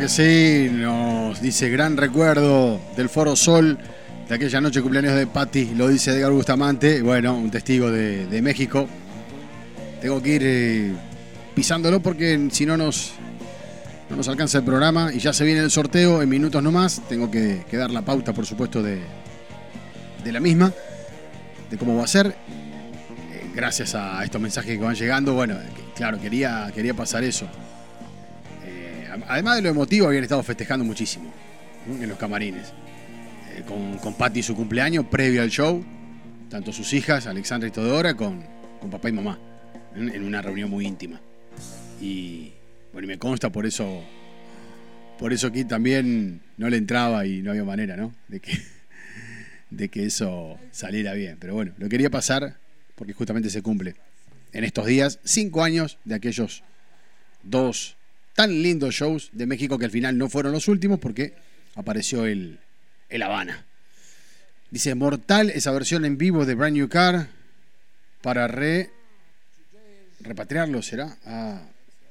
[0.07, 3.77] Sí, nos dice gran recuerdo del Foro Sol
[4.27, 8.41] de aquella noche cumpleaños de Patti, lo dice Edgar Bustamante, bueno, un testigo de, de
[8.41, 8.87] México.
[10.01, 10.93] Tengo que ir eh,
[11.55, 13.13] pisándolo porque si no nos,
[14.09, 17.01] no nos alcanza el programa y ya se viene el sorteo en minutos nomás.
[17.09, 18.99] Tengo que, dar la pauta, por supuesto, de,
[20.23, 20.71] de la misma,
[21.69, 22.27] de cómo va a ser.
[22.27, 25.57] Eh, gracias a estos mensajes que van llegando, bueno,
[25.95, 27.47] claro, quería, quería pasar eso.
[29.27, 31.31] Además de lo emotivo, habían estado festejando muchísimo
[31.87, 32.73] en los camarines.
[33.55, 35.83] Eh, con, con Patti su cumpleaños previo al show,
[36.49, 38.43] tanto sus hijas, Alexandra y Todora, con,
[38.79, 39.39] con papá y mamá,
[39.95, 40.15] ¿m?
[40.15, 41.19] en una reunión muy íntima.
[41.99, 42.53] Y
[42.93, 44.03] bueno, y me consta por eso,
[45.17, 48.13] por eso aquí también no le entraba y no había manera, ¿no?
[48.27, 48.57] De que,
[49.69, 51.37] de que eso saliera bien.
[51.39, 52.57] Pero bueno, lo quería pasar
[52.95, 53.95] porque justamente se cumple
[54.53, 56.63] en estos días cinco años de aquellos
[57.43, 57.96] dos
[58.37, 61.33] tan lindos shows de México que al final no fueron los últimos porque
[61.73, 62.59] apareció el,
[63.09, 63.65] el Habana.
[64.69, 67.29] Dice, mortal esa versión en vivo de Brand New Car
[68.21, 68.91] para re...
[70.19, 71.17] repatriarlo, ¿será?
[71.25, 71.63] Ah,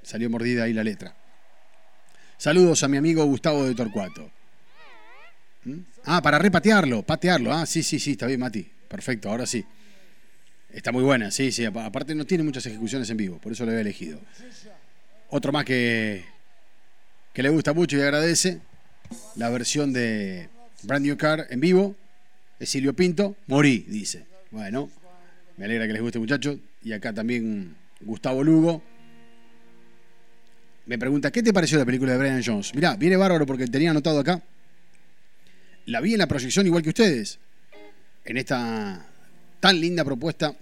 [0.02, 1.14] salió mordida ahí la letra.
[2.38, 4.28] Saludos a mi amigo Gustavo de Torcuato.
[5.64, 5.78] ¿Mm?
[6.06, 7.52] Ah, para repatearlo, patearlo.
[7.52, 8.68] Ah, sí, sí, sí, está bien, Mati.
[8.88, 9.64] Perfecto, ahora sí.
[10.72, 11.64] Está muy buena, sí, sí.
[11.64, 14.18] apa- Aparte no tiene muchas ejecuciones en vivo, por eso lo había elegido.
[15.30, 16.24] Otro más que,
[17.32, 18.60] que le gusta mucho y agradece,
[19.36, 20.48] la versión de
[20.82, 21.96] Brand New Car en vivo,
[22.58, 24.24] es Silvio Pinto, Morí, dice.
[24.50, 24.90] Bueno,
[25.56, 26.58] me alegra que les guste, muchachos.
[26.82, 28.82] Y acá también Gustavo Lugo.
[30.86, 32.74] Me pregunta, ¿qué te pareció la película de Brian Jones?
[32.74, 34.40] Mirá, viene bárbaro porque tenía anotado acá.
[35.86, 37.38] La vi en la proyección igual que ustedes.
[38.24, 39.04] En esta
[39.60, 40.54] tan linda propuesta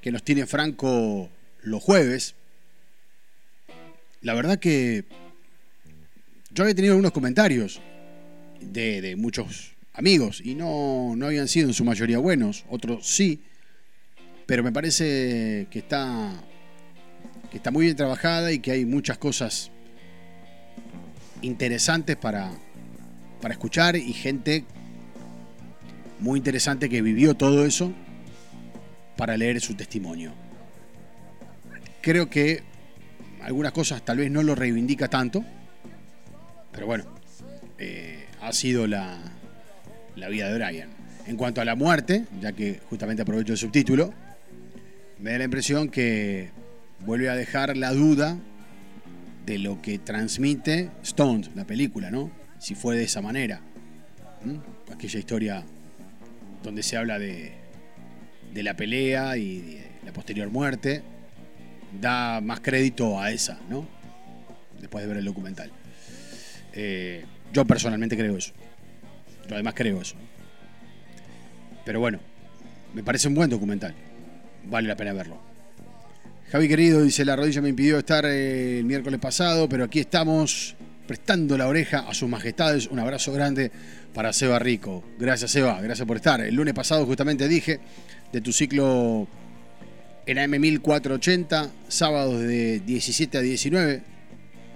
[0.00, 1.30] que nos tiene Franco
[1.62, 2.34] los jueves.
[4.22, 5.04] La verdad que
[6.52, 7.80] yo había tenido algunos comentarios
[8.60, 13.40] de, de muchos amigos y no, no habían sido en su mayoría buenos, otros sí,
[14.46, 16.32] pero me parece que está,
[17.50, 19.70] que está muy bien trabajada y que hay muchas cosas
[21.40, 22.50] interesantes para,
[23.40, 24.64] para escuchar y gente
[26.18, 27.92] muy interesante que vivió todo eso
[29.16, 30.32] para leer su testimonio.
[32.02, 32.69] Creo que
[33.42, 35.44] algunas cosas tal vez no lo reivindica tanto,
[36.72, 37.04] pero bueno,
[37.78, 39.18] eh, ha sido la,
[40.16, 40.90] la vida de Brian.
[41.26, 44.12] En cuanto a la muerte, ya que justamente aprovecho el subtítulo,
[45.18, 46.50] me da la impresión que
[47.04, 48.38] vuelve a dejar la duda
[49.46, 52.30] de lo que transmite Stones, la película, ¿no?
[52.58, 53.60] Si fue de esa manera.
[54.92, 55.64] Aquella historia
[56.62, 57.52] donde se habla de,
[58.52, 61.02] de la pelea y de la posterior muerte,
[61.98, 63.86] da más crédito a esa, ¿no?
[64.80, 65.70] Después de ver el documental.
[66.72, 68.52] Eh, yo personalmente creo eso.
[69.48, 70.16] Yo además creo eso.
[71.84, 72.20] Pero bueno,
[72.94, 73.94] me parece un buen documental.
[74.66, 75.40] Vale la pena verlo.
[76.50, 80.74] Javi querido dice, la rodilla me impidió estar eh, el miércoles pasado, pero aquí estamos
[81.06, 82.86] prestando la oreja a sus majestades.
[82.86, 83.70] Un abrazo grande
[84.14, 85.04] para Seba Rico.
[85.18, 86.40] Gracias Seba, gracias por estar.
[86.40, 87.80] El lunes pasado justamente dije
[88.32, 89.28] de tu ciclo
[90.26, 94.02] en AM1480, sábados de 17 a 19,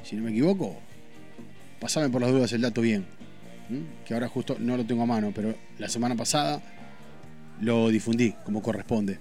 [0.03, 0.79] si no me equivoco.
[1.81, 3.05] Pasame por las dudas el dato bien,
[4.07, 6.62] que ahora justo no lo tengo a mano, pero la semana pasada
[7.61, 9.19] lo difundí como corresponde.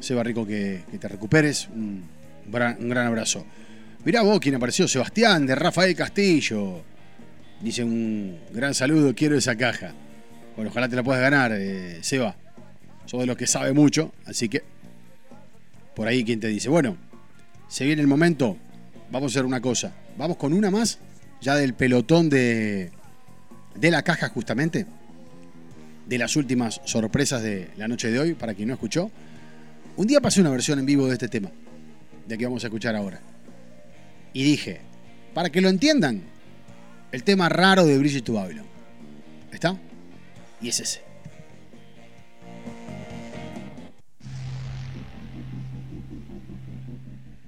[0.00, 2.02] Seba Rico, que, te recuperes, un
[2.50, 3.46] gran abrazo.
[4.02, 6.82] Mirá vos quién apareció, Sebastián de Rafael Castillo.
[7.60, 9.92] Dice un gran saludo, quiero esa caja.
[10.56, 12.34] Bueno, ojalá te la puedas ganar, eh, Seba.
[13.04, 14.62] Sos de los que sabe mucho, así que
[16.00, 16.96] por ahí quien te dice, bueno,
[17.68, 18.56] se viene el momento,
[19.10, 19.92] vamos a hacer una cosa.
[20.16, 20.98] Vamos con una más,
[21.42, 22.90] ya del pelotón de,
[23.74, 24.86] de la caja justamente,
[26.06, 29.10] de las últimas sorpresas de la noche de hoy, para quien no escuchó.
[29.98, 31.50] Un día pasé una versión en vivo de este tema,
[32.26, 33.20] de que vamos a escuchar ahora.
[34.32, 34.80] Y dije,
[35.34, 36.22] para que lo entiendan,
[37.12, 38.64] el tema raro de Bridget to Babylon.
[39.52, 39.76] ¿Está?
[40.62, 41.09] Y es ese.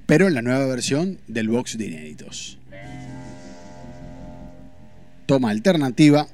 [0.07, 2.59] Pero en la nueva versión del box de inéditos.
[5.27, 6.27] Toma alternativa.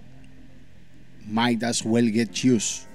[1.26, 2.87] Might as well get used.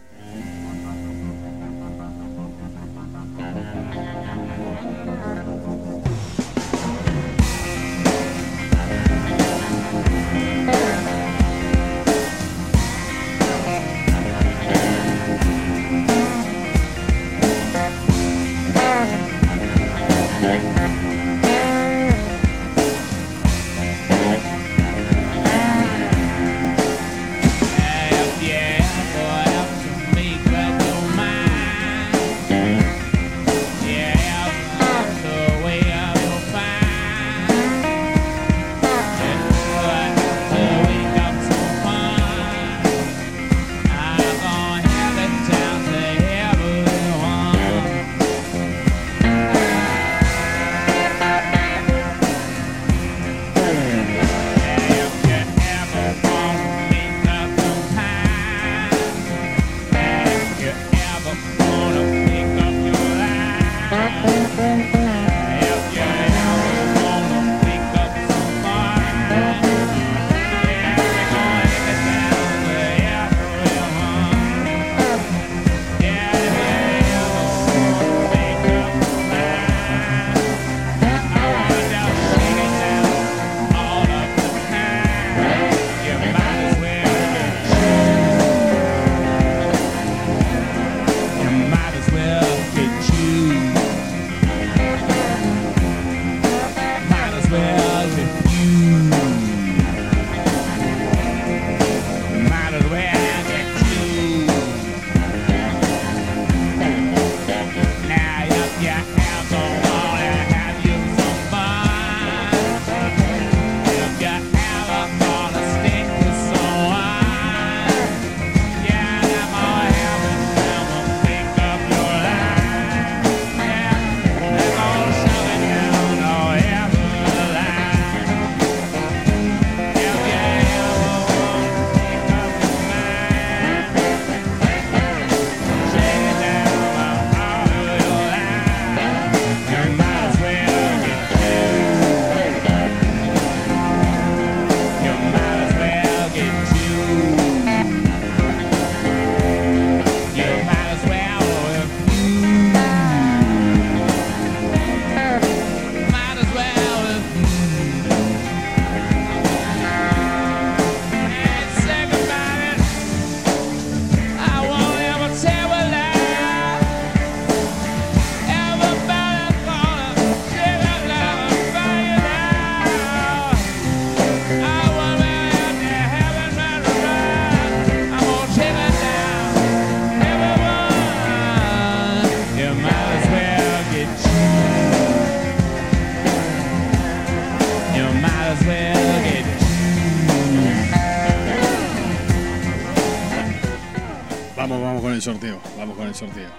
[194.56, 195.60] Vamos, vamos con el sorteo.
[195.78, 196.50] Vamos con el sorteo.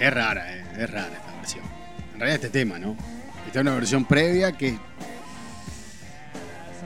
[0.00, 1.64] Es rara, eh, es rara esta versión.
[2.14, 2.96] En realidad este tema, ¿no?
[3.46, 4.78] Esta es una versión previa que.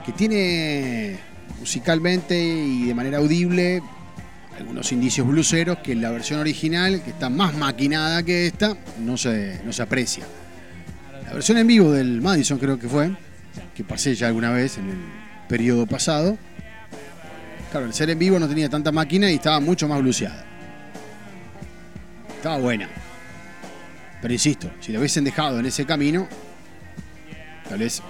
[0.04, 1.18] que tiene
[1.60, 3.82] musicalmente y de manera audible
[4.58, 9.16] algunos indicios bluseros que en la versión original, que está más maquinada que esta, no
[9.16, 10.24] se, no se aprecia.
[11.24, 13.12] La versión en vivo del Madison creo que fue,
[13.74, 14.98] que pasé ya alguna vez en el
[15.48, 16.36] periodo pasado.
[17.70, 20.44] Claro, el ser en vivo no tenía tanta máquina y estaba mucho más bluseada.
[22.36, 22.88] Estaba buena.
[24.20, 26.28] Pero insisto, si lo hubiesen dejado en ese camino,
[27.68, 28.02] tal vez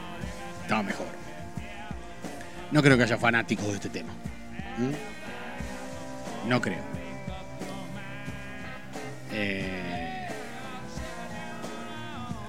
[0.62, 1.06] estaba mejor.
[2.70, 4.12] No creo que haya fanáticos de este tema.
[4.78, 6.48] ¿Mm?
[6.48, 6.82] No creo.
[9.32, 9.82] Eh,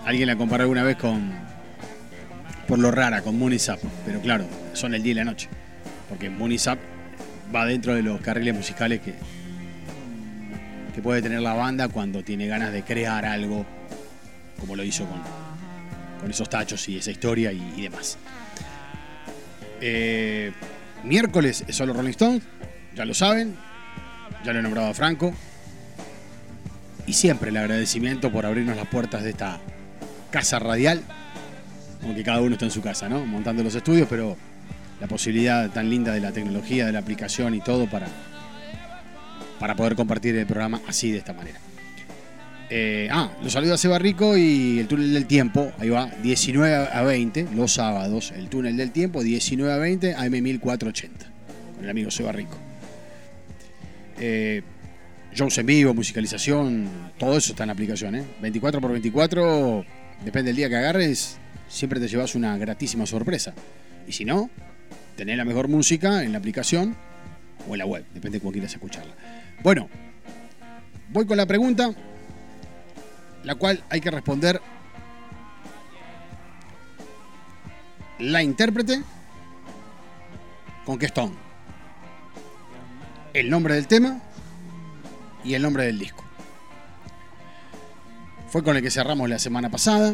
[0.05, 1.31] Alguien la comparó alguna vez con.
[2.67, 3.55] Por lo rara, con Moon.
[4.05, 5.49] Pero claro, son el día y la noche.
[6.09, 6.51] Porque Moon
[7.53, 9.13] va dentro de los carriles musicales que,
[10.93, 13.65] que puede tener la banda cuando tiene ganas de crear algo,
[14.59, 15.21] como lo hizo con,
[16.21, 18.17] con esos tachos y esa historia y, y demás.
[19.81, 20.51] Eh,
[21.03, 22.43] miércoles es solo Rolling Stones,
[22.95, 23.55] ya lo saben,
[24.45, 25.33] ya lo he nombrado a Franco.
[27.05, 29.59] Y siempre el agradecimiento por abrirnos las puertas de esta
[30.31, 31.03] casa radial,
[32.03, 33.25] aunque cada uno está en su casa, ¿no?
[33.25, 34.37] Montando los estudios, pero
[34.99, 38.07] la posibilidad tan linda de la tecnología, de la aplicación y todo para,
[39.59, 41.59] para poder compartir el programa así de esta manera.
[42.69, 47.01] Eh, ah, los saluda Seba Rico y el túnel del tiempo, ahí va, 19 a
[47.03, 51.25] 20, los sábados, el túnel del tiempo, 19 a 20, AM 1480,
[51.75, 52.57] con el amigo Seba Rico.
[54.19, 54.63] Eh,
[55.35, 58.23] shows en vivo, musicalización, todo eso está en la aplicación, ¿eh?
[58.41, 59.85] 24 por 24,
[60.23, 61.37] depende del día que agarres,
[61.73, 63.53] siempre te llevas una gratísima sorpresa.
[64.07, 64.49] Y si no,
[65.17, 66.95] tenés la mejor música en la aplicación
[67.67, 69.13] o en la web, depende de cómo quieras escucharla.
[69.63, 69.89] Bueno,
[71.09, 71.91] voy con la pregunta,
[73.43, 74.61] la cual hay que responder
[78.19, 79.01] la intérprete
[80.85, 81.11] con qué.
[83.33, 84.21] El nombre del tema
[85.43, 86.23] y el nombre del disco.
[88.49, 90.13] Fue con el que cerramos la semana pasada.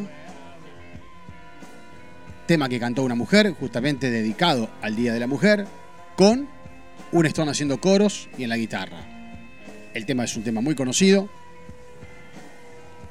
[2.50, 5.68] Tema que cantó una mujer, justamente dedicado al Día de la Mujer,
[6.16, 6.50] con
[7.12, 9.06] un Stone haciendo coros y en la guitarra.
[9.94, 11.30] El tema es un tema muy conocido.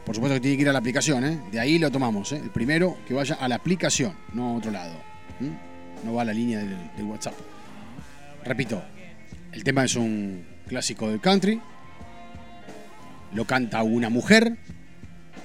[0.05, 1.39] Por supuesto que tiene que ir a la aplicación, ¿eh?
[1.52, 2.32] de ahí lo tomamos.
[2.32, 2.40] ¿eh?
[2.43, 4.94] El primero que vaya a la aplicación, no a otro lado.
[6.05, 7.35] No va a la línea del WhatsApp.
[8.44, 8.82] Repito,
[9.52, 11.60] el tema es un clásico del country.
[13.35, 14.56] Lo canta una mujer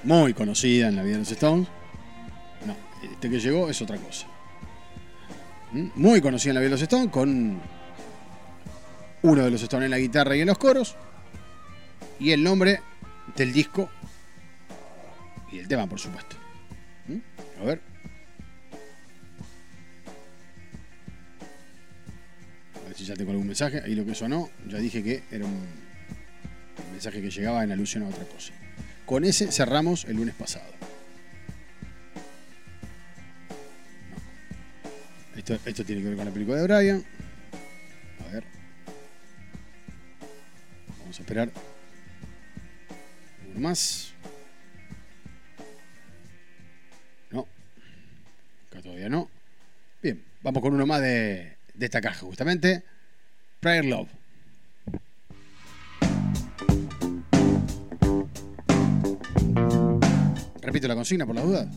[0.02, 1.68] muy conocida en la vida de los Stones.
[3.12, 4.26] Este que llegó es otra cosa.
[5.72, 5.88] ¿Mm?
[5.94, 7.60] Muy conocida en la vida de los Stones, con
[9.22, 10.96] uno de los Stones en la guitarra y en los coros.
[12.18, 12.80] Y el nombre
[13.36, 13.90] del disco
[15.50, 16.36] y el tema, por supuesto.
[17.08, 17.60] ¿Mm?
[17.60, 17.80] A ver.
[22.74, 23.82] A ver si ya tengo algún mensaje.
[23.84, 25.66] Ahí lo que sonó, ya dije que era un
[26.92, 28.52] mensaje que llegaba en alusión a otra cosa.
[29.06, 30.72] Con ese cerramos el lunes pasado.
[35.36, 37.04] Esto, esto tiene que ver con la película de Brian.
[38.20, 38.44] A ver.
[41.00, 41.50] Vamos a esperar.
[43.50, 44.12] Uno más.
[47.30, 47.46] No.
[48.70, 49.28] Acá todavía no.
[50.02, 52.84] Bien, vamos con uno más de, de esta caja, justamente.
[53.60, 54.08] Prayer Love.
[60.62, 61.70] Repito la consigna por la duda.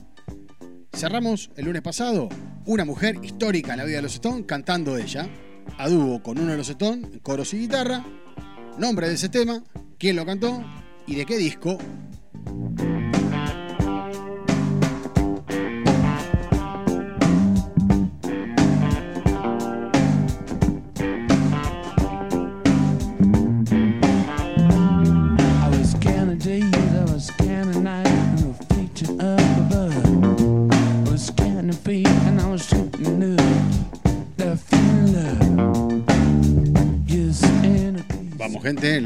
[0.94, 2.30] Cerramos el lunes pasado
[2.68, 5.28] una mujer histórica en la vida de los Stones cantando ella,
[5.78, 8.06] a dúo con uno de los Stones, coros y guitarra,
[8.78, 9.64] nombre de ese tema,
[9.98, 10.64] quién lo cantó
[11.08, 11.78] y de qué disco.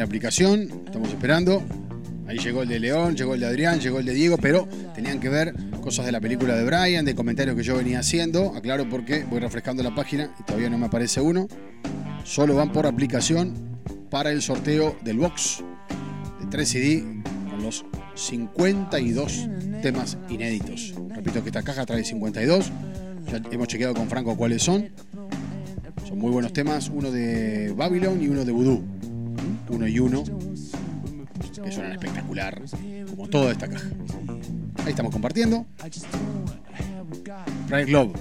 [0.01, 1.61] La aplicación, estamos esperando.
[2.27, 5.19] Ahí llegó el de León, llegó el de Adrián, llegó el de Diego, pero tenían
[5.19, 8.55] que ver cosas de la película de Brian, de comentarios que yo venía haciendo.
[8.55, 11.47] Aclaro porque voy refrescando la página y todavía no me aparece uno.
[12.23, 13.53] Solo van por aplicación
[14.09, 15.63] para el sorteo del box
[16.39, 17.03] de 3 CD
[17.51, 19.49] con los 52
[19.83, 20.95] temas inéditos.
[21.13, 22.71] Repito que esta caja trae 52.
[23.31, 24.89] Ya hemos chequeado con Franco cuáles son.
[26.07, 29.00] Son muy buenos temas, uno de Babylon y uno de Voodoo.
[29.71, 30.23] Uno y uno,
[31.63, 32.61] que suenan espectacular,
[33.09, 33.87] como toda esta caja.
[34.83, 35.65] Ahí estamos compartiendo.
[37.67, 38.13] Brian Love.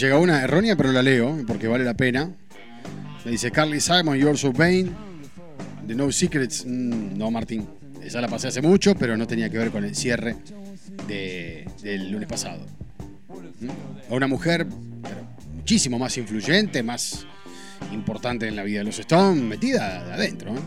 [0.00, 2.30] Llega una errónea, pero la leo porque vale la pena.
[3.24, 4.90] Me dice Carly Simon, You're So Vain.
[5.86, 6.64] The No Secrets.
[6.66, 7.66] Mm, no, Martín.
[8.02, 10.36] Esa la pasé hace mucho, pero no tenía que ver con el cierre
[11.06, 12.64] de- del lunes pasado.
[13.60, 13.68] ¿Mm?
[14.10, 14.66] A una mujer
[15.54, 17.26] muchísimo más influyente, más
[17.92, 20.54] importante en la vida de los Stones, metida de adentro.
[20.54, 20.60] ¿eh?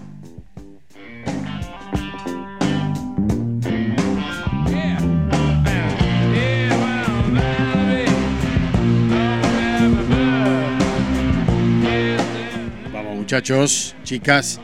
[13.34, 14.60] Muchachos, chicas,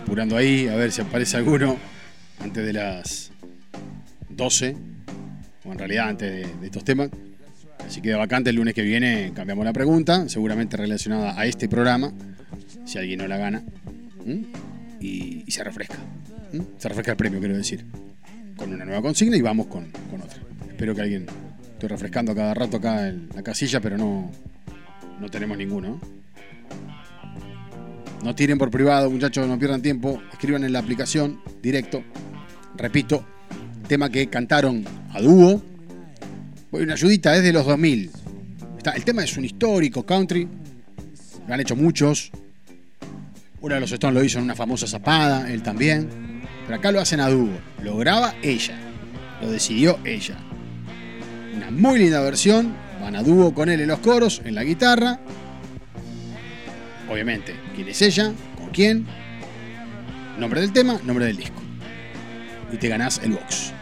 [0.00, 1.76] apurando ahí, a ver si aparece alguno
[2.38, 3.32] antes de las
[4.28, 4.76] 12,
[5.64, 7.10] o en realidad antes de, estos temas.
[7.84, 12.12] Así que vacante el lunes que viene cambiamos la pregunta, seguramente relacionada a este programa,
[12.84, 13.64] si alguien no la gana,
[15.00, 15.96] y, se refresca.
[16.78, 17.86] Se refresca el premio, quiero decir,
[18.54, 20.38] con una nueva consigna y vamos con, con otra.
[20.68, 21.26] Espero que alguien,
[21.72, 24.30] estoy refrescando cada rato acá en la casilla, pero no,
[25.18, 26.00] no tenemos ninguno.
[28.26, 30.20] No tiren por privado, muchachos, no pierdan tiempo.
[30.32, 32.02] Escriban en la aplicación directo.
[32.74, 33.24] Repito,
[33.86, 35.62] tema que cantaron a dúo.
[36.72, 38.10] Voy una ayudita, es de los 2000.
[38.78, 40.48] Está, el tema es un histórico country.
[41.46, 42.32] Lo han hecho muchos.
[43.60, 46.08] Uno de los Stones lo hizo en una famosa zapada, él también.
[46.64, 47.56] Pero acá lo hacen a dúo.
[47.84, 48.76] Lo graba ella.
[49.40, 50.36] Lo decidió ella.
[51.54, 52.74] Una muy linda versión.
[53.00, 55.20] Van a dúo con él en los coros, en la guitarra.
[57.08, 59.06] Obviamente, quién es ella, con quién,
[60.38, 61.62] nombre del tema, nombre del disco.
[62.72, 63.72] Y te ganás el box.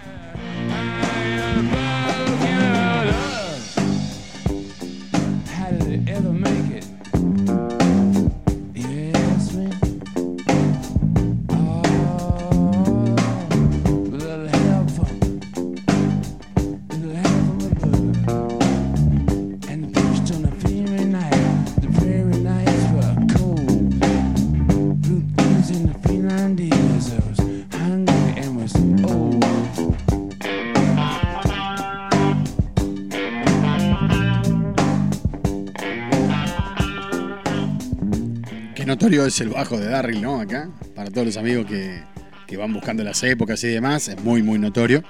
[39.23, 40.41] Es el bajo de Darryl, ¿no?
[40.41, 42.03] Acá, para todos los amigos que,
[42.49, 45.05] que van buscando las épocas y demás, es muy, muy notorio.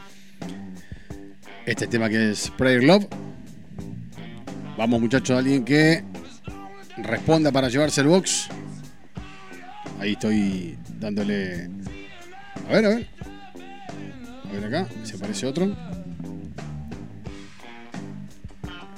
[1.65, 3.07] Este tema que es Prayer Love.
[4.77, 6.05] Vamos muchachos, alguien que
[6.99, 8.49] responda para llevarse el box.
[9.99, 11.71] Ahí estoy dándole...
[12.69, 13.09] A ver, a ver.
[14.45, 15.75] A ver acá, se aparece otro.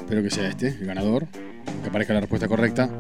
[0.01, 1.29] Espero que sea este, el ganador.
[1.83, 2.91] Que aparezca la respuesta correcta.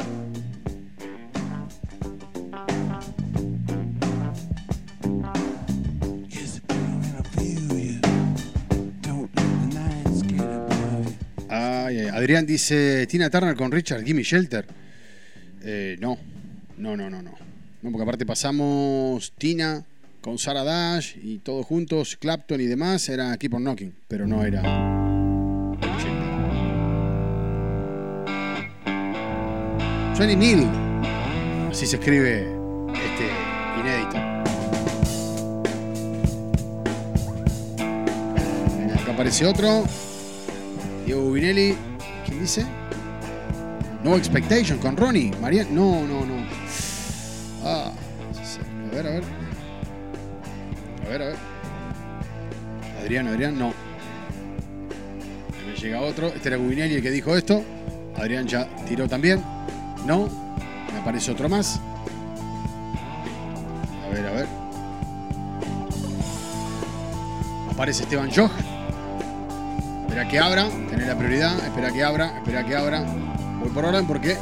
[12.12, 14.66] Adrián dice, Tina Turner con Richard, Gimme Shelter.
[15.62, 16.18] Eh, no,
[16.78, 17.34] no, no, no, no.
[17.82, 19.84] Porque aparte pasamos Tina
[20.20, 24.44] con Sarah Dash y todos juntos, Clapton y demás, era Keep on Knocking, pero no
[24.44, 24.62] era...
[30.18, 30.66] 20 mil.
[31.70, 32.48] Así se escribe
[32.94, 33.28] este
[33.78, 34.16] inédito.
[38.98, 39.84] Acá aparece otro.
[41.06, 41.76] Diego Vinelli.
[42.26, 42.66] ¿Quién dice?
[44.02, 45.30] No Expectation con Ronnie.
[45.40, 45.72] Marian.
[45.72, 46.34] No, no, no.
[47.64, 47.92] Ah,
[48.90, 49.22] a ver, a ver.
[51.04, 51.36] A ver, a ver.
[53.00, 53.72] Adrián, Adrián, no.
[55.66, 56.26] Me llega otro.
[56.28, 57.62] Este era Gubinelli el que dijo esto.
[58.16, 59.40] Adrián ya tiró también.
[60.06, 60.28] No.
[60.92, 61.80] Me aparece otro más.
[64.04, 64.46] A ver, a ver.
[67.70, 68.75] Aparece Esteban Joch.
[70.16, 70.68] Espera que abra.
[70.88, 71.58] Tener la prioridad.
[71.58, 72.38] Espera que abra.
[72.38, 73.00] Espera que abra.
[73.60, 74.34] Voy por orden porque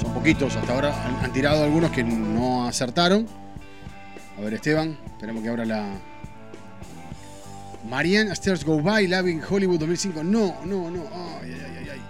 [0.00, 0.56] son poquitos.
[0.56, 3.26] Hasta ahora han, tirado algunos que no acertaron.
[4.38, 4.96] A ver, Esteban.
[5.04, 5.90] Esperemos que abra la.
[7.90, 10.24] Marianne Stairs Go By, Loving Hollywood 2005.
[10.24, 11.02] No, no, no.
[11.42, 12.00] Ay, ay, ay, ay.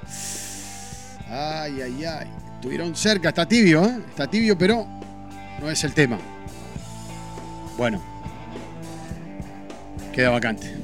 [1.29, 2.29] Ay, ay, ay.
[2.55, 3.99] Estuvieron cerca, está tibio, ¿eh?
[4.11, 4.87] Está tibio, pero
[5.61, 6.19] no es el tema.
[7.77, 8.01] Bueno.
[10.13, 10.79] Queda vacante.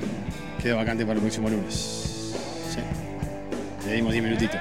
[0.65, 2.32] Queda vacante para el próximo lunes.
[2.70, 2.81] Sí.
[3.86, 4.59] Le dimos 10 minutitos.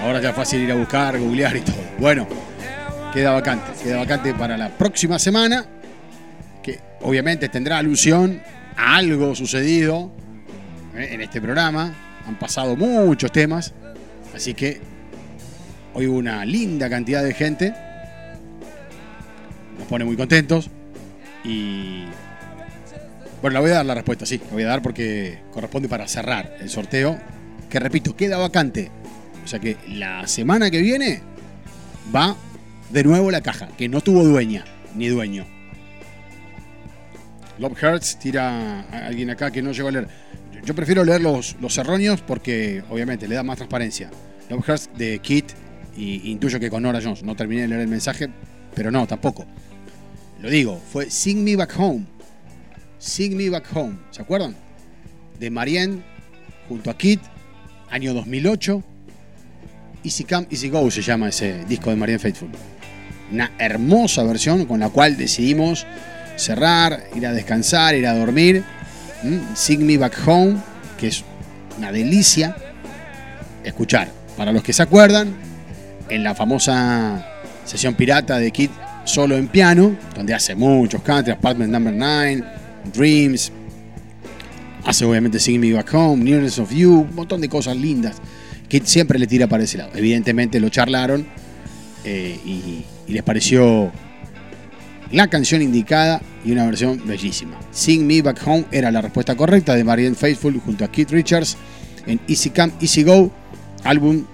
[0.00, 1.76] Ahora ya es fácil ir a buscar, googlear y todo.
[1.98, 2.26] Bueno,
[3.12, 3.70] queda vacante.
[3.84, 5.66] Queda vacante para la próxima semana.
[6.62, 8.40] Que obviamente tendrá alusión
[8.74, 10.10] a algo sucedido
[10.96, 11.10] ¿eh?
[11.12, 11.94] en este programa.
[12.26, 13.74] Han pasado muchos temas.
[14.34, 14.80] Así que
[15.92, 17.74] hoy hubo una linda cantidad de gente.
[19.78, 20.70] Nos pone muy contentos.
[21.44, 22.06] Y.
[23.42, 24.40] Bueno, la voy a dar la respuesta, sí.
[24.46, 27.18] La voy a dar porque corresponde para cerrar el sorteo.
[27.68, 28.92] Que repito, queda vacante.
[29.44, 31.20] O sea que la semana que viene
[32.14, 32.36] va
[32.90, 34.64] de nuevo la caja, que no tuvo dueña
[34.94, 35.44] ni dueño.
[37.58, 40.08] Love Hurts tira a alguien acá que no llegó a leer.
[40.64, 44.08] Yo prefiero leer los, los erróneos porque obviamente le da más transparencia.
[44.50, 45.50] Love Hurts de Kit
[45.96, 47.24] y intuyo que con Nora Jones.
[47.24, 48.28] No terminé de leer el mensaje,
[48.74, 49.46] pero no, tampoco.
[50.40, 52.04] Lo digo, fue Sing Me Back Home.
[53.02, 54.54] Sing Me Back Home, ¿se acuerdan?
[55.40, 56.04] De Marianne
[56.68, 57.20] junto a Kit,
[57.90, 58.80] año 2008.
[60.04, 62.50] Easy Come, Easy Go se llama ese disco de Marianne Faithful.
[63.32, 65.84] Una hermosa versión con la cual decidimos
[66.36, 68.62] cerrar, ir a descansar, ir a dormir.
[69.24, 69.56] ¿Mm?
[69.56, 70.58] Sing Me Back Home,
[70.96, 71.24] que es
[71.78, 72.54] una delicia
[73.64, 74.12] escuchar.
[74.36, 75.34] Para los que se acuerdan,
[76.08, 77.26] en la famosa
[77.64, 78.70] sesión pirata de Kid
[79.04, 82.61] solo en piano, donde hace muchos country, Apartment Number 9,
[82.92, 83.52] Dreams,
[84.84, 88.16] hace obviamente Sing Me Back Home, Nearness of You, un montón de cosas lindas.
[88.68, 89.92] Kid siempre le tira para ese lado.
[89.94, 91.26] Evidentemente lo charlaron
[92.04, 93.92] eh, y, les pareció
[95.10, 97.58] la canción indicada y una versión bellísima.
[97.70, 101.58] Sing Me Back Home era la respuesta correcta de Marianne Faithful junto a Keith Richards
[102.06, 103.30] en Easy Come, Easy Go,
[103.84, 104.24] álbum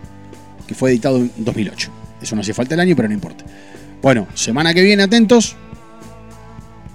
[0.69, 1.91] que fue editado en 2008.
[2.23, 3.45] Eso no hacía falta el año, pero no importa.
[4.01, 5.57] Bueno, semana que viene, atentos.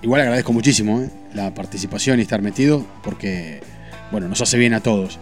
[0.03, 3.61] Igual agradezco muchísimo eh, la participación y estar metido, porque,
[4.11, 5.17] bueno, nos hace bien a todos.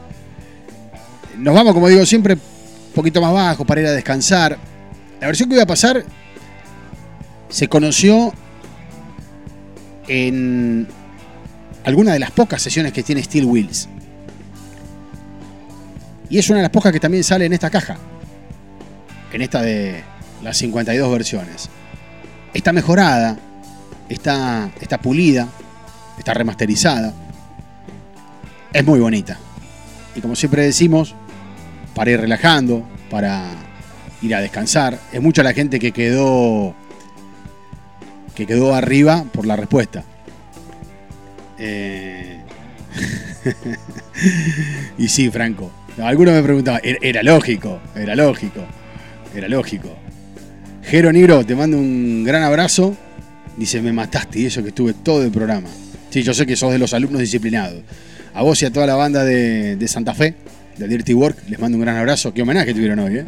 [1.38, 4.58] Nos vamos, como digo siempre, un poquito más bajo para ir a descansar.
[5.22, 6.03] La versión que voy a pasar
[7.48, 8.34] se conoció
[10.08, 10.88] en
[11.84, 13.88] alguna de las pocas sesiones que tiene Steel Wheels.
[16.28, 17.98] Y es una de las pocas que también sale en esta caja.
[19.32, 20.03] En esta de
[20.41, 21.70] las 52 versiones.
[22.53, 23.38] Está mejorada,
[24.14, 25.48] está, está pulida,
[26.18, 27.14] está remasterizada.
[28.74, 29.38] Es muy bonita.
[30.16, 31.16] Y como siempre decimos,
[31.96, 33.46] para ir relajando, para
[34.22, 35.00] ir a descansar.
[35.12, 36.76] Es mucha la gente que quedó
[38.36, 40.04] que quedó arriba por la respuesta.
[41.58, 42.42] Eh,
[44.98, 45.72] y sí, Franco.
[45.98, 48.62] No, algunos me preguntaban, era, era lógico, era lógico,
[49.36, 49.90] era lógico.
[50.84, 52.96] Jero Negro, te mando un gran abrazo.
[53.57, 55.68] Dice, me mataste y eso que estuve todo el programa.
[56.10, 57.82] Sí, yo sé que sos de los alumnos disciplinados.
[58.34, 60.36] A vos y a toda la banda de, Santa Fe,
[60.78, 62.34] de Dirty Work, les mando un gran abrazo.
[62.34, 63.26] Qué homenaje tuvieron hoy, ¿eh?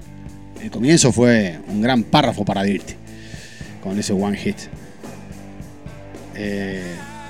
[0.61, 2.93] El comienzo fue un gran párrafo para Dirty,
[3.81, 4.55] con ese one hit.
[6.35, 6.81] Eh,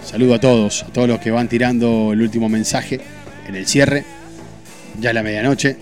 [0.03, 3.01] saludo a todos, a todos los que van tirando el último mensaje
[3.47, 4.05] en el cierre.
[4.99, 5.77] Ya es la medianoche.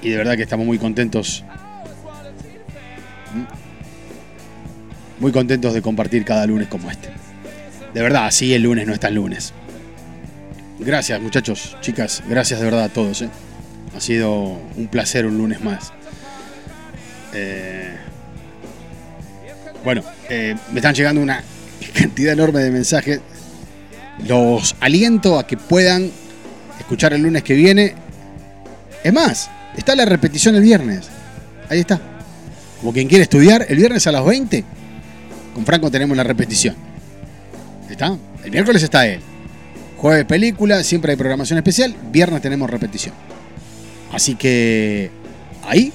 [0.00, 1.44] Y de verdad que estamos muy contentos.
[5.20, 7.08] Muy contentos de compartir cada lunes como este.
[7.92, 9.52] De verdad, así el lunes no está el lunes.
[10.78, 13.22] Gracias muchachos, chicas, gracias de verdad a todos.
[13.22, 13.30] ¿eh?
[13.96, 14.32] Ha sido
[14.76, 15.92] un placer un lunes más.
[17.34, 17.96] Eh,
[19.82, 21.42] bueno, eh, me están llegando una
[21.94, 23.20] cantidad enorme de mensajes.
[24.26, 26.10] Los aliento a que puedan
[26.78, 27.94] escuchar el lunes que viene.
[29.02, 31.08] Es más, está la repetición el viernes.
[31.68, 32.00] Ahí está.
[32.80, 34.64] Como quien quiere estudiar, el viernes a las 20.
[35.58, 36.76] Con Franco tenemos la repetición.
[37.90, 38.16] ¿Está?
[38.44, 39.18] El miércoles está él.
[39.96, 41.96] Jueves película, siempre hay programación especial.
[42.12, 43.12] Viernes tenemos repetición.
[44.12, 45.10] Así que
[45.66, 45.92] ahí,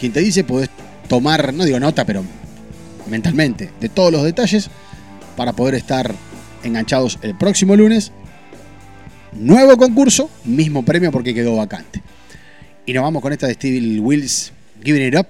[0.00, 0.70] quien te dice, podés
[1.06, 2.24] tomar, no digo nota, pero
[3.08, 4.68] mentalmente, de todos los detalles
[5.36, 6.12] para poder estar
[6.64, 8.10] enganchados el próximo lunes.
[9.34, 12.02] Nuevo concurso, mismo premio porque quedó vacante.
[12.86, 14.52] Y nos vamos con esta de Steve Wills,
[14.82, 15.28] Giving It Up,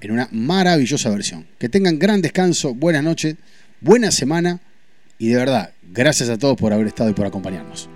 [0.00, 1.46] en una maravillosa versión.
[1.58, 3.36] Que tengan gran descanso, buenas noches,
[3.80, 4.60] buena semana
[5.18, 7.88] y de verdad, gracias a todos por haber estado y por acompañarnos.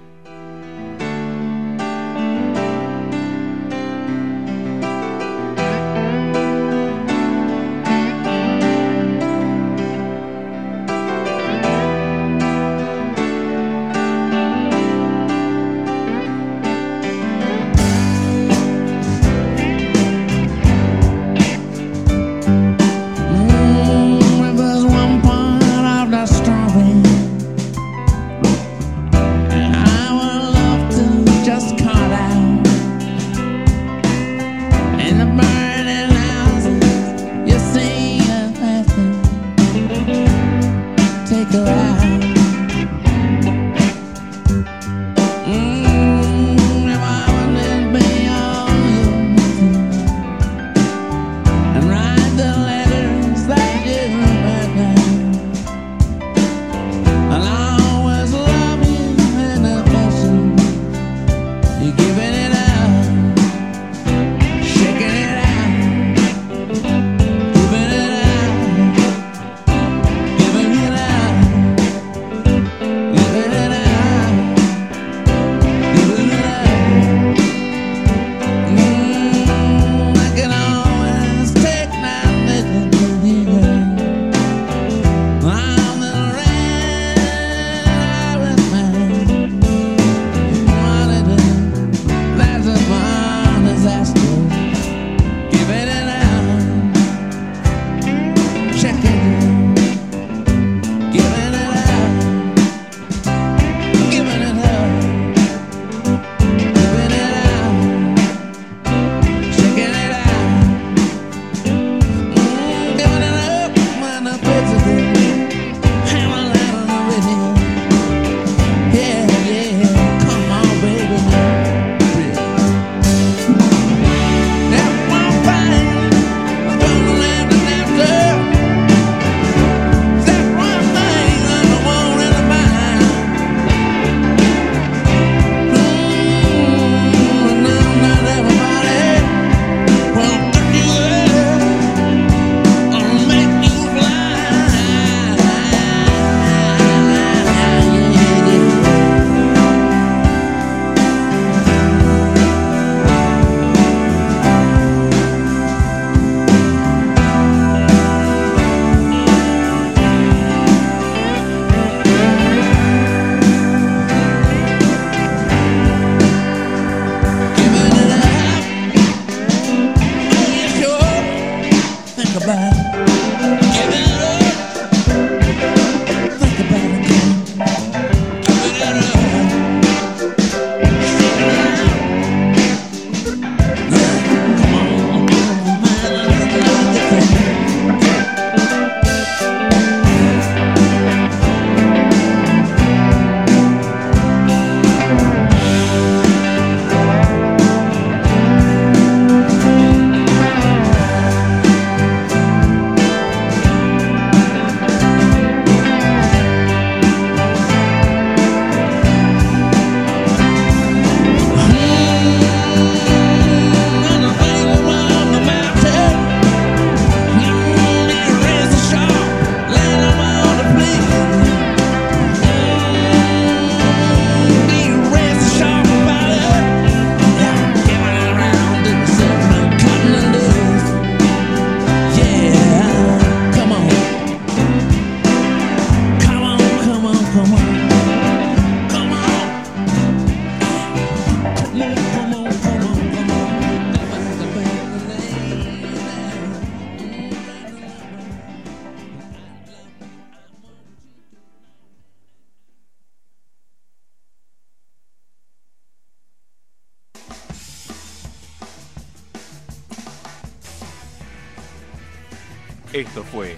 [263.05, 263.57] Esto fue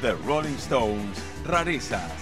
[0.00, 2.13] The Rolling Stones Rarezas.